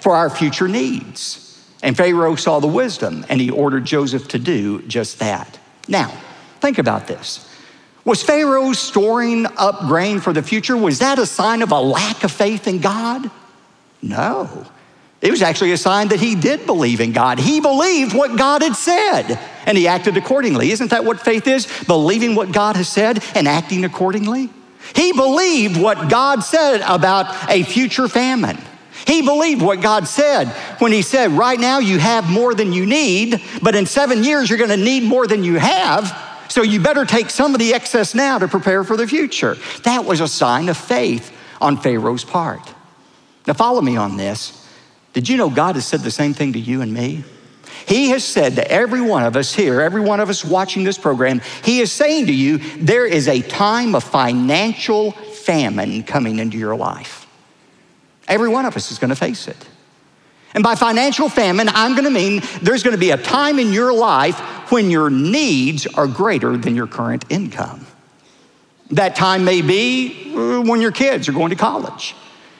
for 0.00 0.17
our 0.17 0.31
future 0.31 0.69
needs. 0.69 1.41
And 1.83 1.97
Pharaoh 1.97 2.37
saw 2.37 2.61
the 2.61 2.67
wisdom 2.67 3.26
and 3.29 3.41
he 3.41 3.50
ordered 3.50 3.85
Joseph 3.85 4.29
to 4.29 4.38
do 4.38 4.81
just 4.83 5.19
that. 5.19 5.59
Now, 5.87 6.09
think 6.61 6.79
about 6.79 7.07
this. 7.07 7.47
Was 8.04 8.23
Pharaoh 8.23 8.73
storing 8.73 9.46
up 9.56 9.80
grain 9.80 10.20
for 10.20 10.32
the 10.32 10.42
future? 10.42 10.76
Was 10.76 10.99
that 10.99 11.18
a 11.18 11.26
sign 11.26 11.62
of 11.62 11.73
a 11.73 11.80
lack 11.80 12.23
of 12.23 12.30
faith 12.30 12.68
in 12.68 12.80
God? 12.80 13.30
No. 14.02 14.66
It 15.23 15.30
was 15.30 15.40
actually 15.40 15.73
a 15.73 15.78
sign 15.78 16.08
that 16.08 16.20
he 16.20 16.34
did 16.34 16.66
believe 16.66 17.00
in 17.00 17.12
God. 17.12 17.38
He 17.38 17.58
believed 17.61 18.14
what 18.14 18.37
God 18.37 18.62
had 18.62 18.76
said 18.76 19.38
and 19.64 19.78
he 19.78 19.88
acted 19.88 20.18
accordingly. 20.18 20.70
Isn't 20.70 20.90
that 20.90 21.06
what 21.06 21.18
faith 21.18 21.46
is? 21.46 21.66
Believing 21.87 22.34
what 22.34 22.52
God 22.52 22.76
has 22.76 22.90
said 22.90 23.25
and 23.34 23.49
acting 23.49 23.87
accordingly? 23.87 24.50
He 24.94 25.12
believed 25.12 25.80
what 25.80 26.11
God 26.11 26.44
said 26.44 26.82
about 26.87 27.50
a 27.50 27.62
future 27.62 28.06
famine. 28.06 28.58
He 29.06 29.23
believed 29.23 29.62
what 29.62 29.80
God 29.80 30.06
said 30.06 30.49
when 30.78 30.92
He 30.92 31.00
said, 31.00 31.32
Right 31.32 31.58
now 31.58 31.78
you 31.78 31.99
have 31.99 32.30
more 32.30 32.54
than 32.54 32.75
you 32.75 32.84
need, 32.84 33.42
but 33.62 33.75
in 33.75 33.87
seven 33.87 34.25
years 34.25 34.49
you're 34.49 34.58
going 34.58 34.70
to 34.70 34.76
need 34.76 35.04
more 35.04 35.26
than 35.26 35.42
you 35.42 35.56
have. 35.56 36.34
So 36.49 36.63
you 36.63 36.81
better 36.81 37.05
take 37.05 37.31
some 37.31 37.55
of 37.55 37.59
the 37.59 37.75
excess 37.75 38.15
now 38.15 38.39
to 38.39 38.49
prepare 38.49 38.85
for 38.85 38.97
the 38.97 39.07
future. 39.07 39.57
That 39.85 40.05
was 40.05 40.21
a 40.21 40.29
sign 40.29 40.69
of 40.69 40.77
faith 40.77 41.33
on 41.61 41.77
Pharaoh's 41.77 42.25
part. 42.25 42.73
Now, 43.47 43.55
follow 43.55 43.81
me 43.81 43.97
on 43.97 44.17
this. 44.17 44.67
Did 45.13 45.29
you 45.29 45.37
know 45.37 45.51
God 45.51 45.77
has 45.77 45.87
said 45.87 46.01
the 46.01 46.11
same 46.11 46.35
thing 46.35 46.53
to 46.55 46.59
you 46.59 46.81
and 46.83 46.93
me? 46.93 47.25
He 47.87 48.11
has 48.11 48.25
said 48.25 48.57
to 48.57 48.71
every 48.71 49.01
one 49.01 49.25
of 49.25 49.37
us 49.37 49.55
here, 49.55 49.81
every 49.81 50.01
one 50.01 50.21
of 50.21 50.31
us 50.31 50.45
watching 50.45 50.85
this 50.85 50.97
program, 50.97 51.41
He 51.63 51.81
is 51.81 51.93
saying 51.93 52.27
to 52.27 52.35
you, 52.35 52.59
there 52.79 53.07
is 53.07 53.29
a 53.29 53.43
time 53.43 53.95
of 53.95 54.03
financial 54.03 55.13
famine 55.13 56.03
coming 56.03 56.39
into 56.39 56.57
your 56.57 56.77
life. 56.77 57.27
Every 58.27 58.49
one 58.49 58.65
of 58.65 58.77
us 58.77 58.91
is 58.91 58.99
going 58.99 59.11
to 59.11 59.17
face 59.17 59.49
it. 59.49 59.69
And 60.55 60.63
by 60.63 60.77
financial 60.77 61.29
famine, 61.29 61.69
I'm 61.69 61.93
going 61.93 62.05
to 62.05 62.11
mean 62.11 62.41
there's 62.63 62.83
going 62.83 62.95
to 62.95 63.01
be 63.01 63.11
a 63.11 63.17
time 63.17 63.59
in 63.59 63.73
your 63.73 63.93
life 63.93 64.41
when 64.75 64.90
your 64.90 65.09
needs 65.09 65.87
are 65.87 66.09
greater 66.09 66.57
than 66.57 66.75
your 66.75 66.88
current 66.88 67.25
income. 67.31 67.87
That 68.90 69.14
time 69.14 69.45
may 69.45 69.62
be 69.62 70.35
uh, 70.35 70.62
when 70.62 70.81
your 70.81 70.90
kids 70.90 71.28
are 71.28 71.33
going 71.33 71.50
to 71.50 71.57
college. 71.57 72.16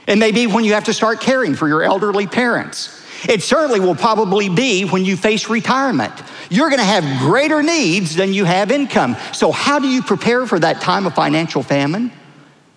It 0.07 0.17
may 0.17 0.31
be 0.31 0.47
when 0.47 0.65
you 0.65 0.75
have 0.75 0.85
to 0.85 0.93
start 0.93 1.21
caring 1.21 1.57
for 1.57 1.67
your 1.67 1.83
elderly 1.83 2.29
parents. 2.29 3.05
It 3.29 3.43
certainly 3.43 3.81
will 3.81 3.97
probably 3.97 4.49
be 4.49 4.85
when 4.85 5.05
you 5.05 5.17
face 5.17 5.49
retirement. 5.49 6.13
You're 6.51 6.69
going 6.69 6.79
to 6.79 6.85
have 6.85 7.19
greater 7.19 7.65
needs 7.65 8.15
than 8.15 8.33
you 8.33 8.45
have 8.45 8.71
income. 8.71 9.17
So, 9.33 9.51
how 9.51 9.81
do 9.81 9.89
you 9.89 10.01
prepare 10.01 10.47
for 10.47 10.61
that 10.61 10.81
time 10.81 11.07
of 11.07 11.17
financial 11.17 11.65
famine? 11.65 12.13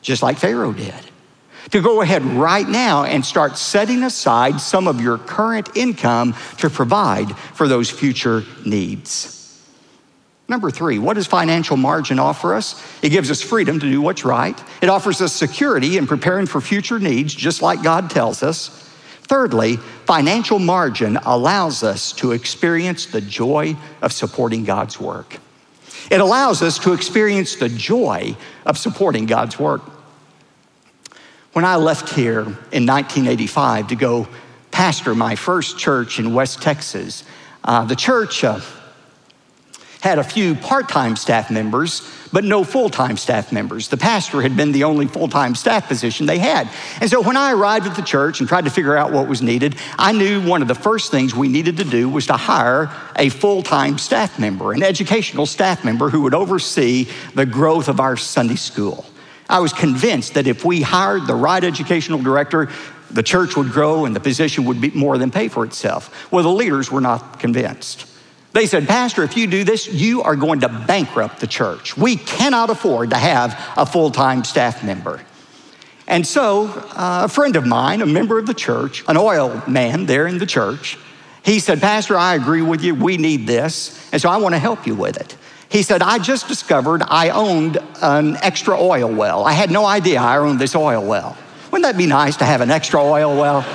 Just 0.01 0.23
like 0.23 0.39
Pharaoh 0.39 0.73
did 0.73 1.06
to 1.71 1.81
go 1.81 2.01
ahead 2.01 2.23
right 2.23 2.67
now 2.67 3.03
and 3.03 3.25
start 3.25 3.57
setting 3.57 4.03
aside 4.03 4.59
some 4.59 4.87
of 4.87 5.01
your 5.01 5.17
current 5.17 5.75
income 5.75 6.35
to 6.57 6.69
provide 6.69 7.35
for 7.37 7.67
those 7.67 7.89
future 7.89 8.43
needs. 8.65 9.33
Number 10.49 10.71
three, 10.71 10.97
what 10.97 11.15
does 11.15 11.27
financial 11.27 11.75
margin 11.75 12.19
offer 12.19 12.53
us? 12.53 12.81
It 13.01 13.09
gives 13.09 13.29
us 13.29 13.41
freedom 13.41 13.79
to 13.81 13.89
do 13.89 14.01
what's 14.01 14.23
right. 14.23 14.57
It 14.81 14.87
offers 14.87 15.21
us 15.21 15.33
security 15.33 15.97
in 15.97 16.07
preparing 16.07 16.45
for 16.45 16.61
future 16.61 16.99
needs, 16.99 17.33
just 17.35 17.61
like 17.61 17.83
God 17.83 18.09
tells 18.09 18.43
us. 18.43 18.69
Thirdly, 19.23 19.75
financial 20.05 20.57
margin 20.57 21.17
allows 21.17 21.83
us 21.83 22.13
to 22.13 22.31
experience 22.31 23.07
the 23.07 23.19
joy 23.19 23.75
of 24.01 24.13
supporting 24.13 24.63
God's 24.63 25.01
work. 25.01 25.37
It 26.09 26.21
allows 26.21 26.61
us 26.61 26.79
to 26.79 26.93
experience 26.93 27.57
the 27.57 27.67
joy 27.67 28.37
of 28.65 28.77
supporting 28.77 29.25
God's 29.25 29.59
work. 29.59 29.81
When 31.57 31.65
I 31.65 31.77
left 31.77 32.09
here 32.09 32.41
in 32.41 32.85
1985 32.85 33.87
to 33.87 33.95
go 33.95 34.27
pastor 34.69 35.15
my 35.15 35.35
first 35.35 35.79
church 35.79 36.19
in 36.19 36.35
West 36.35 36.61
Texas, 36.61 37.23
uh, 37.63 37.83
the 37.83 37.95
church 37.95 38.43
uh, 38.43 38.61
had 40.01 40.19
a 40.19 40.23
few 40.23 40.53
part 40.53 40.87
time 40.87 41.15
staff 41.15 41.49
members, 41.49 42.07
but 42.31 42.43
no 42.43 42.63
full 42.63 42.91
time 42.91 43.17
staff 43.17 43.51
members. 43.51 43.87
The 43.87 43.97
pastor 43.97 44.43
had 44.43 44.55
been 44.55 44.71
the 44.71 44.83
only 44.83 45.07
full 45.07 45.27
time 45.29 45.55
staff 45.55 45.87
position 45.87 46.27
they 46.27 46.37
had. 46.37 46.69
And 47.01 47.09
so 47.09 47.21
when 47.21 47.35
I 47.35 47.53
arrived 47.53 47.87
at 47.87 47.95
the 47.95 48.03
church 48.03 48.39
and 48.39 48.47
tried 48.47 48.65
to 48.65 48.69
figure 48.69 48.95
out 48.95 49.11
what 49.11 49.27
was 49.27 49.41
needed, 49.41 49.77
I 49.97 50.11
knew 50.11 50.47
one 50.47 50.61
of 50.61 50.67
the 50.67 50.75
first 50.75 51.09
things 51.09 51.33
we 51.33 51.47
needed 51.47 51.77
to 51.77 51.85
do 51.85 52.07
was 52.07 52.27
to 52.27 52.33
hire 52.33 52.91
a 53.15 53.29
full 53.29 53.63
time 53.63 53.97
staff 53.97 54.37
member, 54.37 54.73
an 54.73 54.83
educational 54.83 55.47
staff 55.47 55.83
member 55.83 56.11
who 56.11 56.21
would 56.21 56.35
oversee 56.35 57.07
the 57.33 57.47
growth 57.47 57.87
of 57.87 57.99
our 57.99 58.15
Sunday 58.15 58.57
school. 58.57 59.07
I 59.49 59.59
was 59.59 59.73
convinced 59.73 60.33
that 60.33 60.47
if 60.47 60.65
we 60.65 60.81
hired 60.81 61.27
the 61.27 61.35
right 61.35 61.63
educational 61.63 62.21
director, 62.21 62.69
the 63.11 63.23
church 63.23 63.55
would 63.55 63.71
grow 63.71 64.05
and 64.05 64.15
the 64.15 64.19
position 64.19 64.65
would 64.65 64.81
be 64.81 64.91
more 64.91 65.17
than 65.17 65.31
pay 65.31 65.47
for 65.47 65.63
itself. 65.63 66.31
Well, 66.31 66.43
the 66.43 66.49
leaders 66.49 66.91
were 66.91 67.01
not 67.01 67.39
convinced. 67.39 68.05
They 68.53 68.65
said, 68.65 68.87
Pastor, 68.87 69.23
if 69.23 69.37
you 69.37 69.47
do 69.47 69.63
this, 69.63 69.87
you 69.87 70.23
are 70.23 70.35
going 70.35 70.61
to 70.61 70.69
bankrupt 70.69 71.39
the 71.39 71.47
church. 71.47 71.95
We 71.95 72.15
cannot 72.15 72.69
afford 72.69 73.11
to 73.11 73.17
have 73.17 73.53
a 73.77 73.85
full 73.85 74.11
time 74.11 74.43
staff 74.43 74.83
member. 74.83 75.21
And 76.07 76.25
so, 76.25 76.67
uh, 76.67 77.23
a 77.25 77.27
friend 77.27 77.55
of 77.55 77.65
mine, 77.65 78.01
a 78.01 78.05
member 78.05 78.39
of 78.39 78.47
the 78.47 78.53
church, 78.53 79.03
an 79.07 79.17
oil 79.17 79.61
man 79.67 80.05
there 80.05 80.25
in 80.25 80.37
the 80.37 80.45
church, 80.45 80.97
he 81.43 81.59
said, 81.59 81.79
Pastor, 81.81 82.17
I 82.17 82.35
agree 82.35 82.61
with 82.61 82.83
you. 82.83 82.95
We 82.95 83.17
need 83.17 83.45
this. 83.45 84.11
And 84.11 84.21
so 84.21 84.29
I 84.29 84.37
want 84.37 84.55
to 84.55 84.59
help 84.59 84.87
you 84.87 84.95
with 84.95 85.17
it. 85.17 85.37
He 85.69 85.83
said, 85.83 86.01
I 86.01 86.19
just 86.19 86.47
discovered 86.47 87.03
I 87.05 87.29
owned 87.29 87.77
an 88.01 88.37
extra 88.37 88.79
oil 88.79 89.11
well. 89.11 89.43
I 89.43 89.53
had 89.53 89.69
no 89.69 89.85
idea 89.85 90.19
I 90.19 90.37
owned 90.37 90.59
this 90.59 90.75
oil 90.75 91.05
well. 91.05 91.37
Wouldn't 91.71 91.83
that 91.83 91.97
be 91.97 92.07
nice 92.07 92.37
to 92.37 92.45
have 92.45 92.61
an 92.61 92.71
extra 92.71 93.01
oil 93.01 93.35
well? 93.35 93.65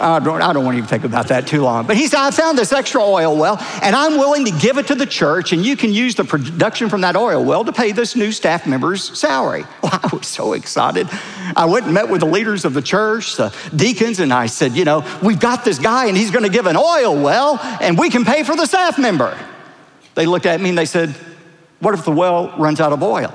I 0.00 0.20
don't, 0.20 0.40
I 0.40 0.52
don't 0.52 0.64
want 0.64 0.74
to 0.74 0.78
even 0.78 0.88
think 0.88 1.04
about 1.04 1.28
that 1.28 1.46
too 1.46 1.62
long. 1.62 1.86
But 1.86 1.96
he 1.96 2.06
said, 2.06 2.20
I 2.20 2.30
found 2.30 2.56
this 2.56 2.72
extra 2.72 3.02
oil 3.02 3.36
well, 3.36 3.58
and 3.82 3.94
I'm 3.96 4.12
willing 4.12 4.44
to 4.44 4.52
give 4.52 4.78
it 4.78 4.86
to 4.88 4.94
the 4.94 5.06
church, 5.06 5.52
and 5.52 5.64
you 5.64 5.76
can 5.76 5.92
use 5.92 6.14
the 6.14 6.24
production 6.24 6.88
from 6.88 7.00
that 7.00 7.16
oil 7.16 7.44
well 7.44 7.64
to 7.64 7.72
pay 7.72 7.92
this 7.92 8.14
new 8.14 8.32
staff 8.32 8.66
member's 8.66 9.18
salary. 9.18 9.64
Well, 9.82 10.00
I 10.02 10.14
was 10.14 10.26
so 10.26 10.52
excited. 10.52 11.08
I 11.56 11.64
went 11.64 11.86
and 11.86 11.94
met 11.94 12.10
with 12.10 12.20
the 12.20 12.26
leaders 12.26 12.64
of 12.64 12.74
the 12.74 12.82
church, 12.82 13.36
the 13.36 13.54
deacons, 13.74 14.20
and 14.20 14.32
I 14.32 14.46
said, 14.46 14.72
You 14.72 14.84
know, 14.84 15.04
we've 15.22 15.40
got 15.40 15.64
this 15.64 15.78
guy, 15.78 16.06
and 16.06 16.16
he's 16.16 16.30
going 16.30 16.44
to 16.44 16.50
give 16.50 16.66
an 16.66 16.76
oil 16.76 17.20
well, 17.20 17.58
and 17.80 17.98
we 17.98 18.10
can 18.10 18.24
pay 18.24 18.42
for 18.42 18.54
the 18.54 18.66
staff 18.66 18.98
member. 18.98 19.36
They 20.18 20.26
looked 20.26 20.46
at 20.46 20.60
me 20.60 20.70
and 20.70 20.76
they 20.76 20.84
said, 20.84 21.10
What 21.78 21.94
if 21.94 22.04
the 22.04 22.10
well 22.10 22.52
runs 22.58 22.80
out 22.80 22.92
of 22.92 23.04
oil? 23.04 23.32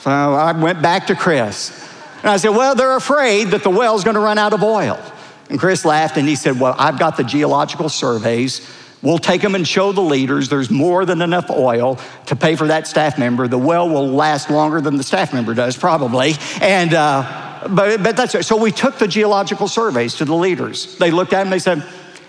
so 0.00 0.10
I 0.10 0.52
went 0.52 0.82
back 0.82 1.06
to 1.06 1.14
Chris. 1.14 1.70
And 2.18 2.28
I 2.28 2.36
said, 2.36 2.50
Well, 2.50 2.74
they're 2.74 2.96
afraid 2.96 3.44
that 3.52 3.62
the 3.62 3.70
well's 3.70 4.04
to 4.04 4.12
run 4.12 4.36
out 4.36 4.52
of 4.52 4.62
oil. 4.62 5.00
And 5.48 5.58
Chris 5.58 5.86
laughed 5.86 6.18
and 6.18 6.28
he 6.28 6.36
said, 6.36 6.60
Well, 6.60 6.74
I've 6.76 6.98
got 6.98 7.16
the 7.16 7.24
geological 7.24 7.88
surveys. 7.88 8.70
We'll 9.00 9.16
take 9.16 9.40
them 9.40 9.54
and 9.54 9.66
show 9.66 9.92
the 9.92 10.02
leaders 10.02 10.50
there's 10.50 10.70
more 10.70 11.06
than 11.06 11.22
enough 11.22 11.48
oil 11.48 11.98
to 12.26 12.36
pay 12.36 12.56
for 12.56 12.66
that 12.66 12.86
staff 12.86 13.18
member. 13.18 13.48
The 13.48 13.56
well 13.56 13.88
will 13.88 14.06
last 14.06 14.50
longer 14.50 14.82
than 14.82 14.98
the 14.98 15.02
staff 15.02 15.32
member 15.32 15.54
does, 15.54 15.78
probably. 15.78 16.34
And, 16.60 16.92
uh, 16.92 17.68
but, 17.70 18.02
but 18.02 18.18
that's. 18.18 18.46
So 18.46 18.58
we 18.58 18.70
took 18.70 18.98
the 18.98 19.08
geological 19.08 19.66
surveys 19.66 20.16
to 20.16 20.26
the 20.26 20.36
leaders. 20.36 20.98
They 20.98 21.10
looked 21.10 21.32
at 21.32 21.44
them, 21.44 21.48
they 21.48 21.58
said, 21.58 21.82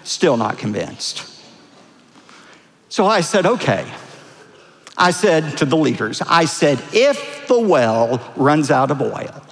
Still 0.06 0.38
not 0.38 0.58
convinced. 0.58 1.27
So 2.90 3.06
I 3.06 3.22
said, 3.22 3.46
okay. 3.46 3.86
I 4.98 5.12
said 5.12 5.58
to 5.60 5.66
the 5.66 5.78
leaders, 5.78 6.22
I 6.22 6.46
said, 6.46 6.82
if 6.92 7.48
the 7.48 7.60
well 7.60 8.34
runs 8.36 8.72
out 8.72 8.90
of 8.90 9.02
oil, 9.02 9.44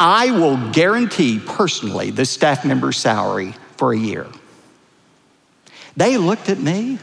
I 0.00 0.30
will 0.30 0.56
guarantee 0.72 1.40
personally 1.44 2.10
the 2.10 2.24
staff 2.24 2.64
member's 2.64 2.96
salary 2.96 3.54
for 3.76 3.92
a 3.92 3.98
year. 3.98 4.26
They 5.96 6.16
looked 6.16 6.48
at 6.48 6.58
me 6.58 6.98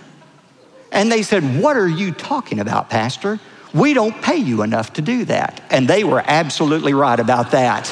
and 0.92 1.12
they 1.12 1.24
said, 1.24 1.62
What 1.62 1.78
are 1.78 1.88
you 1.88 2.12
talking 2.12 2.60
about, 2.60 2.90
Pastor? 2.90 3.40
We 3.74 3.94
don't 3.94 4.22
pay 4.22 4.36
you 4.36 4.64
enough 4.64 4.94
to 4.94 5.02
do 5.02 5.24
that. 5.26 5.64
And 5.70 5.88
they 5.88 6.04
were 6.04 6.22
absolutely 6.26 6.94
right 6.94 7.18
about 7.18 7.52
that. 7.52 7.84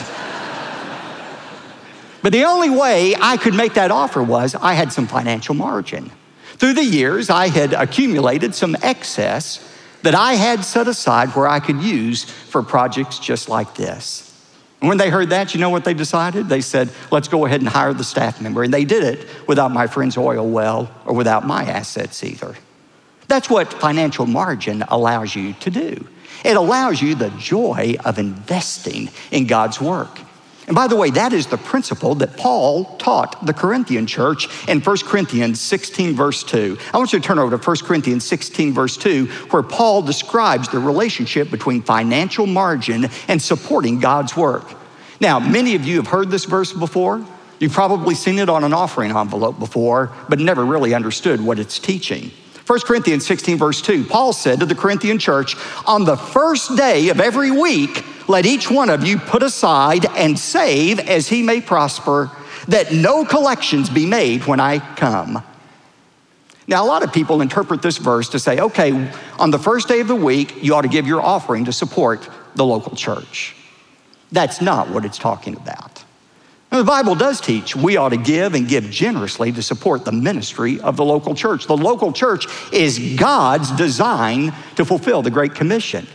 but 2.21 2.33
the 2.33 2.43
only 2.43 2.69
way 2.69 3.15
I 3.15 3.37
could 3.37 3.53
make 3.53 3.75
that 3.75 3.89
offer 3.89 4.21
was 4.21 4.55
I 4.55 4.73
had 4.73 4.91
some 4.91 5.07
financial 5.07 5.55
margin. 5.55 6.11
Through 6.59 6.73
the 6.73 6.83
years, 6.83 7.29
I 7.29 7.47
had 7.47 7.73
accumulated 7.73 8.53
some 8.53 8.75
excess 8.81 9.65
that 10.01 10.13
I 10.13 10.33
had 10.33 10.63
set 10.63 10.87
aside 10.87 11.29
where 11.29 11.47
I 11.47 11.59
could 11.59 11.81
use 11.81 12.23
for 12.25 12.61
projects 12.61 13.17
just 13.17 13.49
like 13.49 13.75
this. 13.75 14.25
And 14.81 14.87
when 14.87 14.97
they 14.97 15.09
heard 15.09 15.29
that, 15.29 15.53
you 15.53 15.59
know 15.59 15.69
what 15.69 15.83
they 15.83 15.93
decided? 15.93 16.47
They 16.47 16.61
said, 16.61 16.89
let's 17.11 17.27
go 17.27 17.45
ahead 17.45 17.61
and 17.61 17.69
hire 17.69 17.93
the 17.93 18.03
staff 18.03 18.41
member. 18.41 18.63
And 18.63 18.73
they 18.73 18.85
did 18.85 19.03
it 19.03 19.27
without 19.47 19.71
my 19.71 19.87
friend's 19.87 20.17
oil 20.17 20.49
well 20.49 20.89
or 21.05 21.13
without 21.13 21.45
my 21.45 21.63
assets 21.63 22.23
either. 22.23 22.55
That's 23.27 23.49
what 23.49 23.73
financial 23.73 24.25
margin 24.25 24.83
allows 24.83 25.35
you 25.35 25.53
to 25.53 25.69
do. 25.69 26.07
It 26.43 26.55
allows 26.55 27.01
you 27.01 27.15
the 27.15 27.29
joy 27.31 27.95
of 28.03 28.19
investing 28.19 29.09
in 29.31 29.47
God's 29.47 29.81
work. 29.81 30.19
And 30.69 30.75
by 30.75 30.85
the 30.85 30.95
way, 30.95 31.09
that 31.09 31.33
is 31.33 31.47
the 31.47 31.57
principle 31.57 32.13
that 32.15 32.37
Paul 32.37 32.85
taught 32.97 33.43
the 33.43 33.55
Corinthian 33.55 34.05
church 34.05 34.47
in 34.67 34.81
1 34.81 34.97
Corinthians 34.99 35.59
16, 35.59 36.15
verse 36.15 36.43
2. 36.43 36.77
I 36.93 36.97
want 36.99 37.11
you 37.11 37.19
to 37.19 37.25
turn 37.25 37.39
over 37.39 37.57
to 37.57 37.63
1 37.63 37.77
Corinthians 37.77 38.23
16, 38.25 38.71
verse 38.71 38.95
2, 38.95 39.25
where 39.49 39.63
Paul 39.63 40.03
describes 40.03 40.69
the 40.69 40.77
relationship 40.77 41.49
between 41.49 41.81
financial 41.81 42.45
margin 42.45 43.09
and 43.27 43.41
supporting 43.41 43.99
God's 43.99 44.37
work. 44.37 44.71
Now, 45.19 45.39
many 45.39 45.73
of 45.73 45.85
you 45.85 45.95
have 45.95 46.05
heard 46.05 46.29
this 46.29 46.45
verse 46.45 46.71
before. 46.71 47.25
You've 47.59 47.73
probably 47.73 48.13
seen 48.13 48.37
it 48.37 48.47
on 48.47 48.63
an 48.63 48.71
offering 48.71 49.09
envelope 49.09 49.57
before, 49.57 50.13
but 50.29 50.37
never 50.37 50.63
really 50.63 50.93
understood 50.93 51.41
what 51.41 51.57
it's 51.57 51.79
teaching. 51.79 52.29
1 52.67 52.81
Corinthians 52.81 53.25
16, 53.25 53.57
verse 53.57 53.81
2, 53.81 54.03
Paul 54.03 54.33
said 54.33 54.59
to 54.59 54.67
the 54.67 54.75
Corinthian 54.75 55.17
church, 55.17 55.55
On 55.87 56.05
the 56.05 56.15
first 56.15 56.77
day 56.77 57.09
of 57.09 57.19
every 57.19 57.49
week, 57.49 58.05
let 58.29 58.45
each 58.45 58.69
one 58.69 58.89
of 58.89 59.05
you 59.05 59.17
put 59.17 59.41
aside 59.41 60.05
and 60.15 60.37
save 60.37 60.99
as 60.99 61.27
he 61.27 61.41
may 61.41 61.59
prosper, 61.59 62.29
that 62.67 62.93
no 62.93 63.25
collections 63.25 63.89
be 63.89 64.05
made 64.05 64.45
when 64.45 64.59
I 64.59 64.79
come. 64.95 65.43
Now, 66.67 66.85
a 66.85 66.87
lot 66.87 67.03
of 67.03 67.11
people 67.11 67.41
interpret 67.41 67.81
this 67.81 67.97
verse 67.97 68.29
to 68.29 68.39
say, 68.39 68.59
okay, 68.59 69.11
on 69.39 69.49
the 69.49 69.57
first 69.57 69.87
day 69.87 70.01
of 70.01 70.07
the 70.07 70.15
week, 70.15 70.63
you 70.63 70.75
ought 70.75 70.83
to 70.83 70.87
give 70.87 71.07
your 71.07 71.19
offering 71.19 71.65
to 71.65 71.73
support 71.73 72.29
the 72.53 72.63
local 72.63 72.95
church. 72.95 73.55
That's 74.31 74.61
not 74.61 74.89
what 74.89 75.03
it's 75.03 75.17
talking 75.17 75.55
about. 75.55 76.03
Now, 76.71 76.77
the 76.77 76.83
Bible 76.83 77.15
does 77.15 77.41
teach 77.41 77.75
we 77.75 77.97
ought 77.97 78.09
to 78.09 78.17
give 78.17 78.53
and 78.53 78.67
give 78.67 78.91
generously 78.91 79.51
to 79.53 79.63
support 79.63 80.05
the 80.05 80.11
ministry 80.11 80.79
of 80.81 80.97
the 80.97 81.03
local 81.03 81.33
church. 81.33 81.65
The 81.65 81.75
local 81.75 82.13
church 82.13 82.45
is 82.71 83.15
God's 83.15 83.71
design 83.71 84.53
to 84.75 84.85
fulfill 84.85 85.23
the 85.23 85.31
Great 85.31 85.55
Commission. 85.55 86.05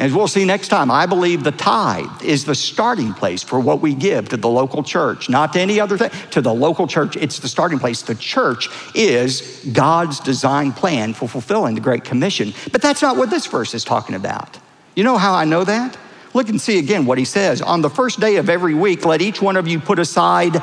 As 0.00 0.14
we'll 0.14 0.28
see 0.28 0.46
next 0.46 0.68
time, 0.68 0.90
I 0.90 1.04
believe 1.04 1.44
the 1.44 1.52
tithe 1.52 2.22
is 2.22 2.46
the 2.46 2.54
starting 2.54 3.12
place 3.12 3.42
for 3.42 3.60
what 3.60 3.82
we 3.82 3.92
give 3.94 4.30
to 4.30 4.38
the 4.38 4.48
local 4.48 4.82
church, 4.82 5.28
not 5.28 5.52
to 5.52 5.60
any 5.60 5.78
other 5.78 5.98
thing, 5.98 6.08
to 6.30 6.40
the 6.40 6.54
local 6.54 6.86
church. 6.86 7.18
It's 7.18 7.38
the 7.38 7.48
starting 7.48 7.78
place. 7.78 8.00
The 8.00 8.14
church 8.14 8.70
is 8.94 9.62
God's 9.74 10.18
design 10.18 10.72
plan 10.72 11.12
for 11.12 11.28
fulfilling 11.28 11.74
the 11.74 11.82
Great 11.82 12.02
Commission. 12.02 12.54
But 12.72 12.80
that's 12.80 13.02
not 13.02 13.18
what 13.18 13.28
this 13.28 13.46
verse 13.46 13.74
is 13.74 13.84
talking 13.84 14.14
about. 14.14 14.58
You 14.96 15.04
know 15.04 15.18
how 15.18 15.34
I 15.34 15.44
know 15.44 15.64
that? 15.64 15.98
Look 16.32 16.48
and 16.48 16.58
see 16.58 16.78
again 16.78 17.04
what 17.04 17.18
he 17.18 17.26
says. 17.26 17.60
On 17.60 17.82
the 17.82 17.90
first 17.90 18.20
day 18.20 18.36
of 18.36 18.48
every 18.48 18.74
week, 18.74 19.04
let 19.04 19.20
each 19.20 19.42
one 19.42 19.58
of 19.58 19.68
you 19.68 19.78
put 19.78 19.98
aside 19.98 20.56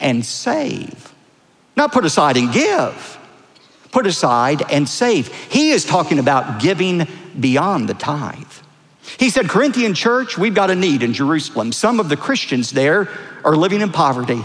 and 0.00 0.24
save. 0.24 1.12
Not 1.76 1.92
put 1.92 2.06
aside 2.06 2.38
and 2.38 2.50
give, 2.50 3.18
put 3.94 4.06
aside 4.06 4.60
and 4.72 4.88
save. 4.88 5.28
He 5.28 5.70
is 5.70 5.84
talking 5.84 6.18
about 6.18 6.60
giving 6.60 7.06
beyond 7.38 7.88
the 7.88 7.94
tithe. 7.94 8.52
He 9.18 9.30
said, 9.30 9.48
Corinthian 9.48 9.94
church, 9.94 10.36
we've 10.36 10.54
got 10.54 10.70
a 10.70 10.74
need 10.74 11.04
in 11.04 11.12
Jerusalem. 11.12 11.70
Some 11.70 12.00
of 12.00 12.08
the 12.08 12.16
Christians 12.16 12.72
there 12.72 13.08
are 13.44 13.54
living 13.54 13.80
in 13.80 13.92
poverty. 13.92 14.42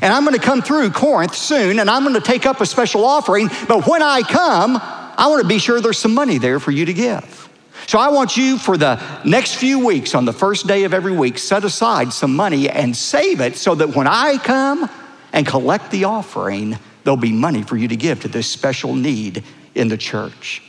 And 0.00 0.12
I'm 0.12 0.24
going 0.24 0.36
to 0.36 0.44
come 0.44 0.62
through 0.62 0.90
Corinth 0.90 1.36
soon 1.36 1.78
and 1.78 1.88
I'm 1.88 2.02
going 2.02 2.16
to 2.16 2.20
take 2.20 2.44
up 2.44 2.60
a 2.60 2.66
special 2.66 3.04
offering. 3.04 3.48
But 3.68 3.86
when 3.86 4.02
I 4.02 4.22
come, 4.22 4.76
I 4.82 5.28
want 5.28 5.42
to 5.42 5.48
be 5.48 5.58
sure 5.58 5.80
there's 5.80 5.98
some 5.98 6.14
money 6.14 6.38
there 6.38 6.58
for 6.58 6.72
you 6.72 6.84
to 6.84 6.92
give. 6.92 7.48
So 7.86 8.00
I 8.00 8.08
want 8.08 8.36
you 8.36 8.58
for 8.58 8.76
the 8.76 9.00
next 9.24 9.54
few 9.54 9.84
weeks, 9.84 10.14
on 10.14 10.24
the 10.24 10.32
first 10.32 10.66
day 10.66 10.82
of 10.84 10.92
every 10.92 11.12
week, 11.12 11.38
set 11.38 11.62
aside 11.62 12.12
some 12.12 12.34
money 12.34 12.68
and 12.68 12.96
save 12.96 13.40
it 13.40 13.56
so 13.56 13.76
that 13.76 13.94
when 13.94 14.08
I 14.08 14.38
come 14.38 14.90
and 15.32 15.46
collect 15.46 15.90
the 15.92 16.04
offering, 16.04 16.78
there'll 17.04 17.16
be 17.16 17.32
money 17.32 17.62
for 17.62 17.76
you 17.76 17.88
to 17.88 17.96
give 17.96 18.20
to 18.20 18.28
this 18.28 18.48
special 18.48 18.94
need 18.94 19.44
in 19.74 19.88
the 19.88 19.96
church. 19.96 20.62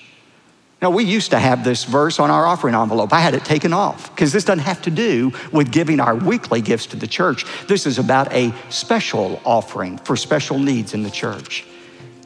Now, 0.82 0.89
we 0.89 1.06
used 1.06 1.32
to 1.32 1.39
have 1.39 1.63
this 1.63 1.86
verse 1.86 2.19
on 2.19 2.30
our 2.30 2.46
offering 2.46 2.76
envelope. 2.76 3.13
I 3.13 3.22
had 3.22 3.34
it 3.34 3.46
taken 3.46 3.72
off 3.72 4.13
because 4.13 4.34
this 4.34 4.43
doesn't 4.43 4.65
have 4.65 4.82
to 4.82 4.91
do 4.91 5.32
with 5.54 5.72
giving 5.72 6.02
our 6.02 6.13
weekly 6.13 6.60
gifts 6.60 6.88
to 6.88 6.98
the 6.98 7.08
church. 7.08 7.46
This 7.67 7.86
is 7.86 8.00
about 8.00 8.34
a 8.34 8.54
special 8.69 9.41
offering 9.46 9.98
for 9.98 10.17
special 10.17 10.60
needs 10.60 10.93
in 10.93 11.02
the 11.02 11.10
church. 11.10 11.65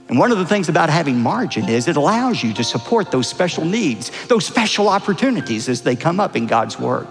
And 0.09 0.17
one 0.17 0.31
of 0.31 0.39
the 0.39 0.45
things 0.45 0.69
about 0.69 0.89
having 0.89 1.19
margin 1.19 1.69
is 1.69 1.87
it 1.87 1.97
allows 1.97 2.41
you 2.41 2.51
to 2.53 2.63
support 2.63 3.11
those 3.11 3.27
special 3.27 3.63
needs, 3.63 4.09
those 4.25 4.47
special 4.47 4.89
opportunities 4.89 5.69
as 5.69 5.81
they 5.81 5.95
come 5.95 6.19
up 6.19 6.35
in 6.35 6.47
God's 6.47 6.79
work. 6.79 7.07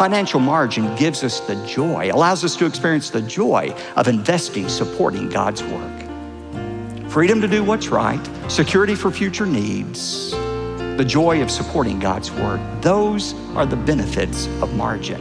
Financial 0.00 0.40
margin 0.40 0.96
gives 0.96 1.22
us 1.22 1.40
the 1.40 1.56
joy, 1.66 2.10
allows 2.10 2.42
us 2.42 2.56
to 2.56 2.64
experience 2.64 3.10
the 3.10 3.20
joy 3.20 3.76
of 3.96 4.08
investing, 4.08 4.66
supporting 4.66 5.28
God's 5.28 5.62
work 5.62 6.00
freedom 7.10 7.40
to 7.40 7.48
do 7.48 7.62
what's 7.62 7.88
right, 7.88 8.20
security 8.48 8.94
for 8.94 9.10
future 9.10 9.44
needs, 9.44 10.30
the 10.30 11.04
joy 11.04 11.42
of 11.42 11.50
supporting 11.50 11.98
God's 11.98 12.30
work. 12.30 12.60
Those 12.80 13.34
are 13.56 13.66
the 13.66 13.76
benefits 13.76 14.46
of 14.62 14.74
margin. 14.74 15.20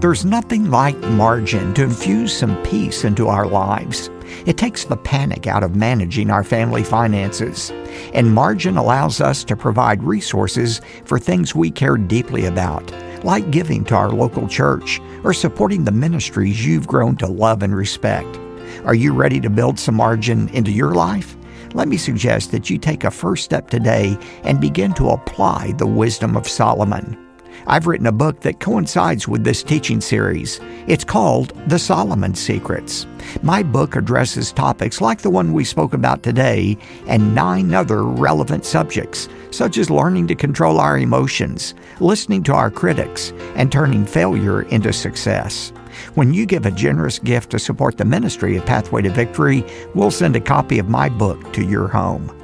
There's 0.00 0.24
nothing 0.24 0.70
like 0.70 0.98
margin 0.98 1.74
to 1.74 1.84
infuse 1.84 2.36
some 2.36 2.60
peace 2.62 3.04
into 3.04 3.28
our 3.28 3.46
lives. 3.46 4.08
It 4.46 4.56
takes 4.56 4.84
the 4.84 4.96
panic 4.96 5.46
out 5.46 5.62
of 5.62 5.76
managing 5.76 6.30
our 6.30 6.44
family 6.44 6.82
finances. 6.82 7.70
And 8.14 8.34
margin 8.34 8.76
allows 8.76 9.20
us 9.20 9.44
to 9.44 9.56
provide 9.56 10.02
resources 10.02 10.80
for 11.04 11.18
things 11.18 11.54
we 11.54 11.70
care 11.70 11.96
deeply 11.96 12.46
about, 12.46 12.92
like 13.24 13.50
giving 13.50 13.84
to 13.86 13.94
our 13.94 14.10
local 14.10 14.48
church 14.48 15.00
or 15.24 15.32
supporting 15.32 15.84
the 15.84 15.92
ministries 15.92 16.64
you've 16.64 16.86
grown 16.86 17.16
to 17.16 17.26
love 17.26 17.62
and 17.62 17.74
respect. 17.74 18.38
Are 18.84 18.94
you 18.94 19.12
ready 19.12 19.40
to 19.40 19.50
build 19.50 19.78
some 19.78 19.96
margin 19.96 20.48
into 20.50 20.70
your 20.70 20.94
life? 20.94 21.36
Let 21.74 21.88
me 21.88 21.96
suggest 21.96 22.50
that 22.50 22.68
you 22.68 22.78
take 22.78 23.04
a 23.04 23.10
first 23.10 23.44
step 23.44 23.70
today 23.70 24.18
and 24.42 24.60
begin 24.60 24.92
to 24.94 25.10
apply 25.10 25.72
the 25.72 25.86
wisdom 25.86 26.36
of 26.36 26.48
Solomon. 26.48 27.29
I've 27.66 27.86
written 27.86 28.06
a 28.06 28.12
book 28.12 28.40
that 28.40 28.60
coincides 28.60 29.28
with 29.28 29.44
this 29.44 29.62
teaching 29.62 30.00
series. 30.00 30.60
It's 30.86 31.04
called 31.04 31.52
The 31.68 31.78
Solomon 31.78 32.34
Secrets. 32.34 33.06
My 33.42 33.62
book 33.62 33.96
addresses 33.96 34.52
topics 34.52 35.00
like 35.00 35.20
the 35.20 35.30
one 35.30 35.52
we 35.52 35.64
spoke 35.64 35.92
about 35.92 36.22
today 36.22 36.78
and 37.06 37.34
nine 37.34 37.74
other 37.74 38.04
relevant 38.04 38.64
subjects, 38.64 39.28
such 39.50 39.76
as 39.78 39.90
learning 39.90 40.26
to 40.28 40.34
control 40.34 40.80
our 40.80 40.98
emotions, 40.98 41.74
listening 42.00 42.42
to 42.44 42.54
our 42.54 42.70
critics, 42.70 43.32
and 43.54 43.70
turning 43.70 44.06
failure 44.06 44.62
into 44.62 44.92
success. 44.92 45.72
When 46.14 46.32
you 46.32 46.46
give 46.46 46.66
a 46.66 46.70
generous 46.70 47.18
gift 47.18 47.50
to 47.50 47.58
support 47.58 47.98
the 47.98 48.04
ministry 48.04 48.56
of 48.56 48.64
Pathway 48.64 49.02
to 49.02 49.10
Victory, 49.10 49.64
we'll 49.94 50.10
send 50.10 50.34
a 50.34 50.40
copy 50.40 50.78
of 50.78 50.88
my 50.88 51.08
book 51.08 51.52
to 51.52 51.64
your 51.64 51.88
home. 51.88 52.34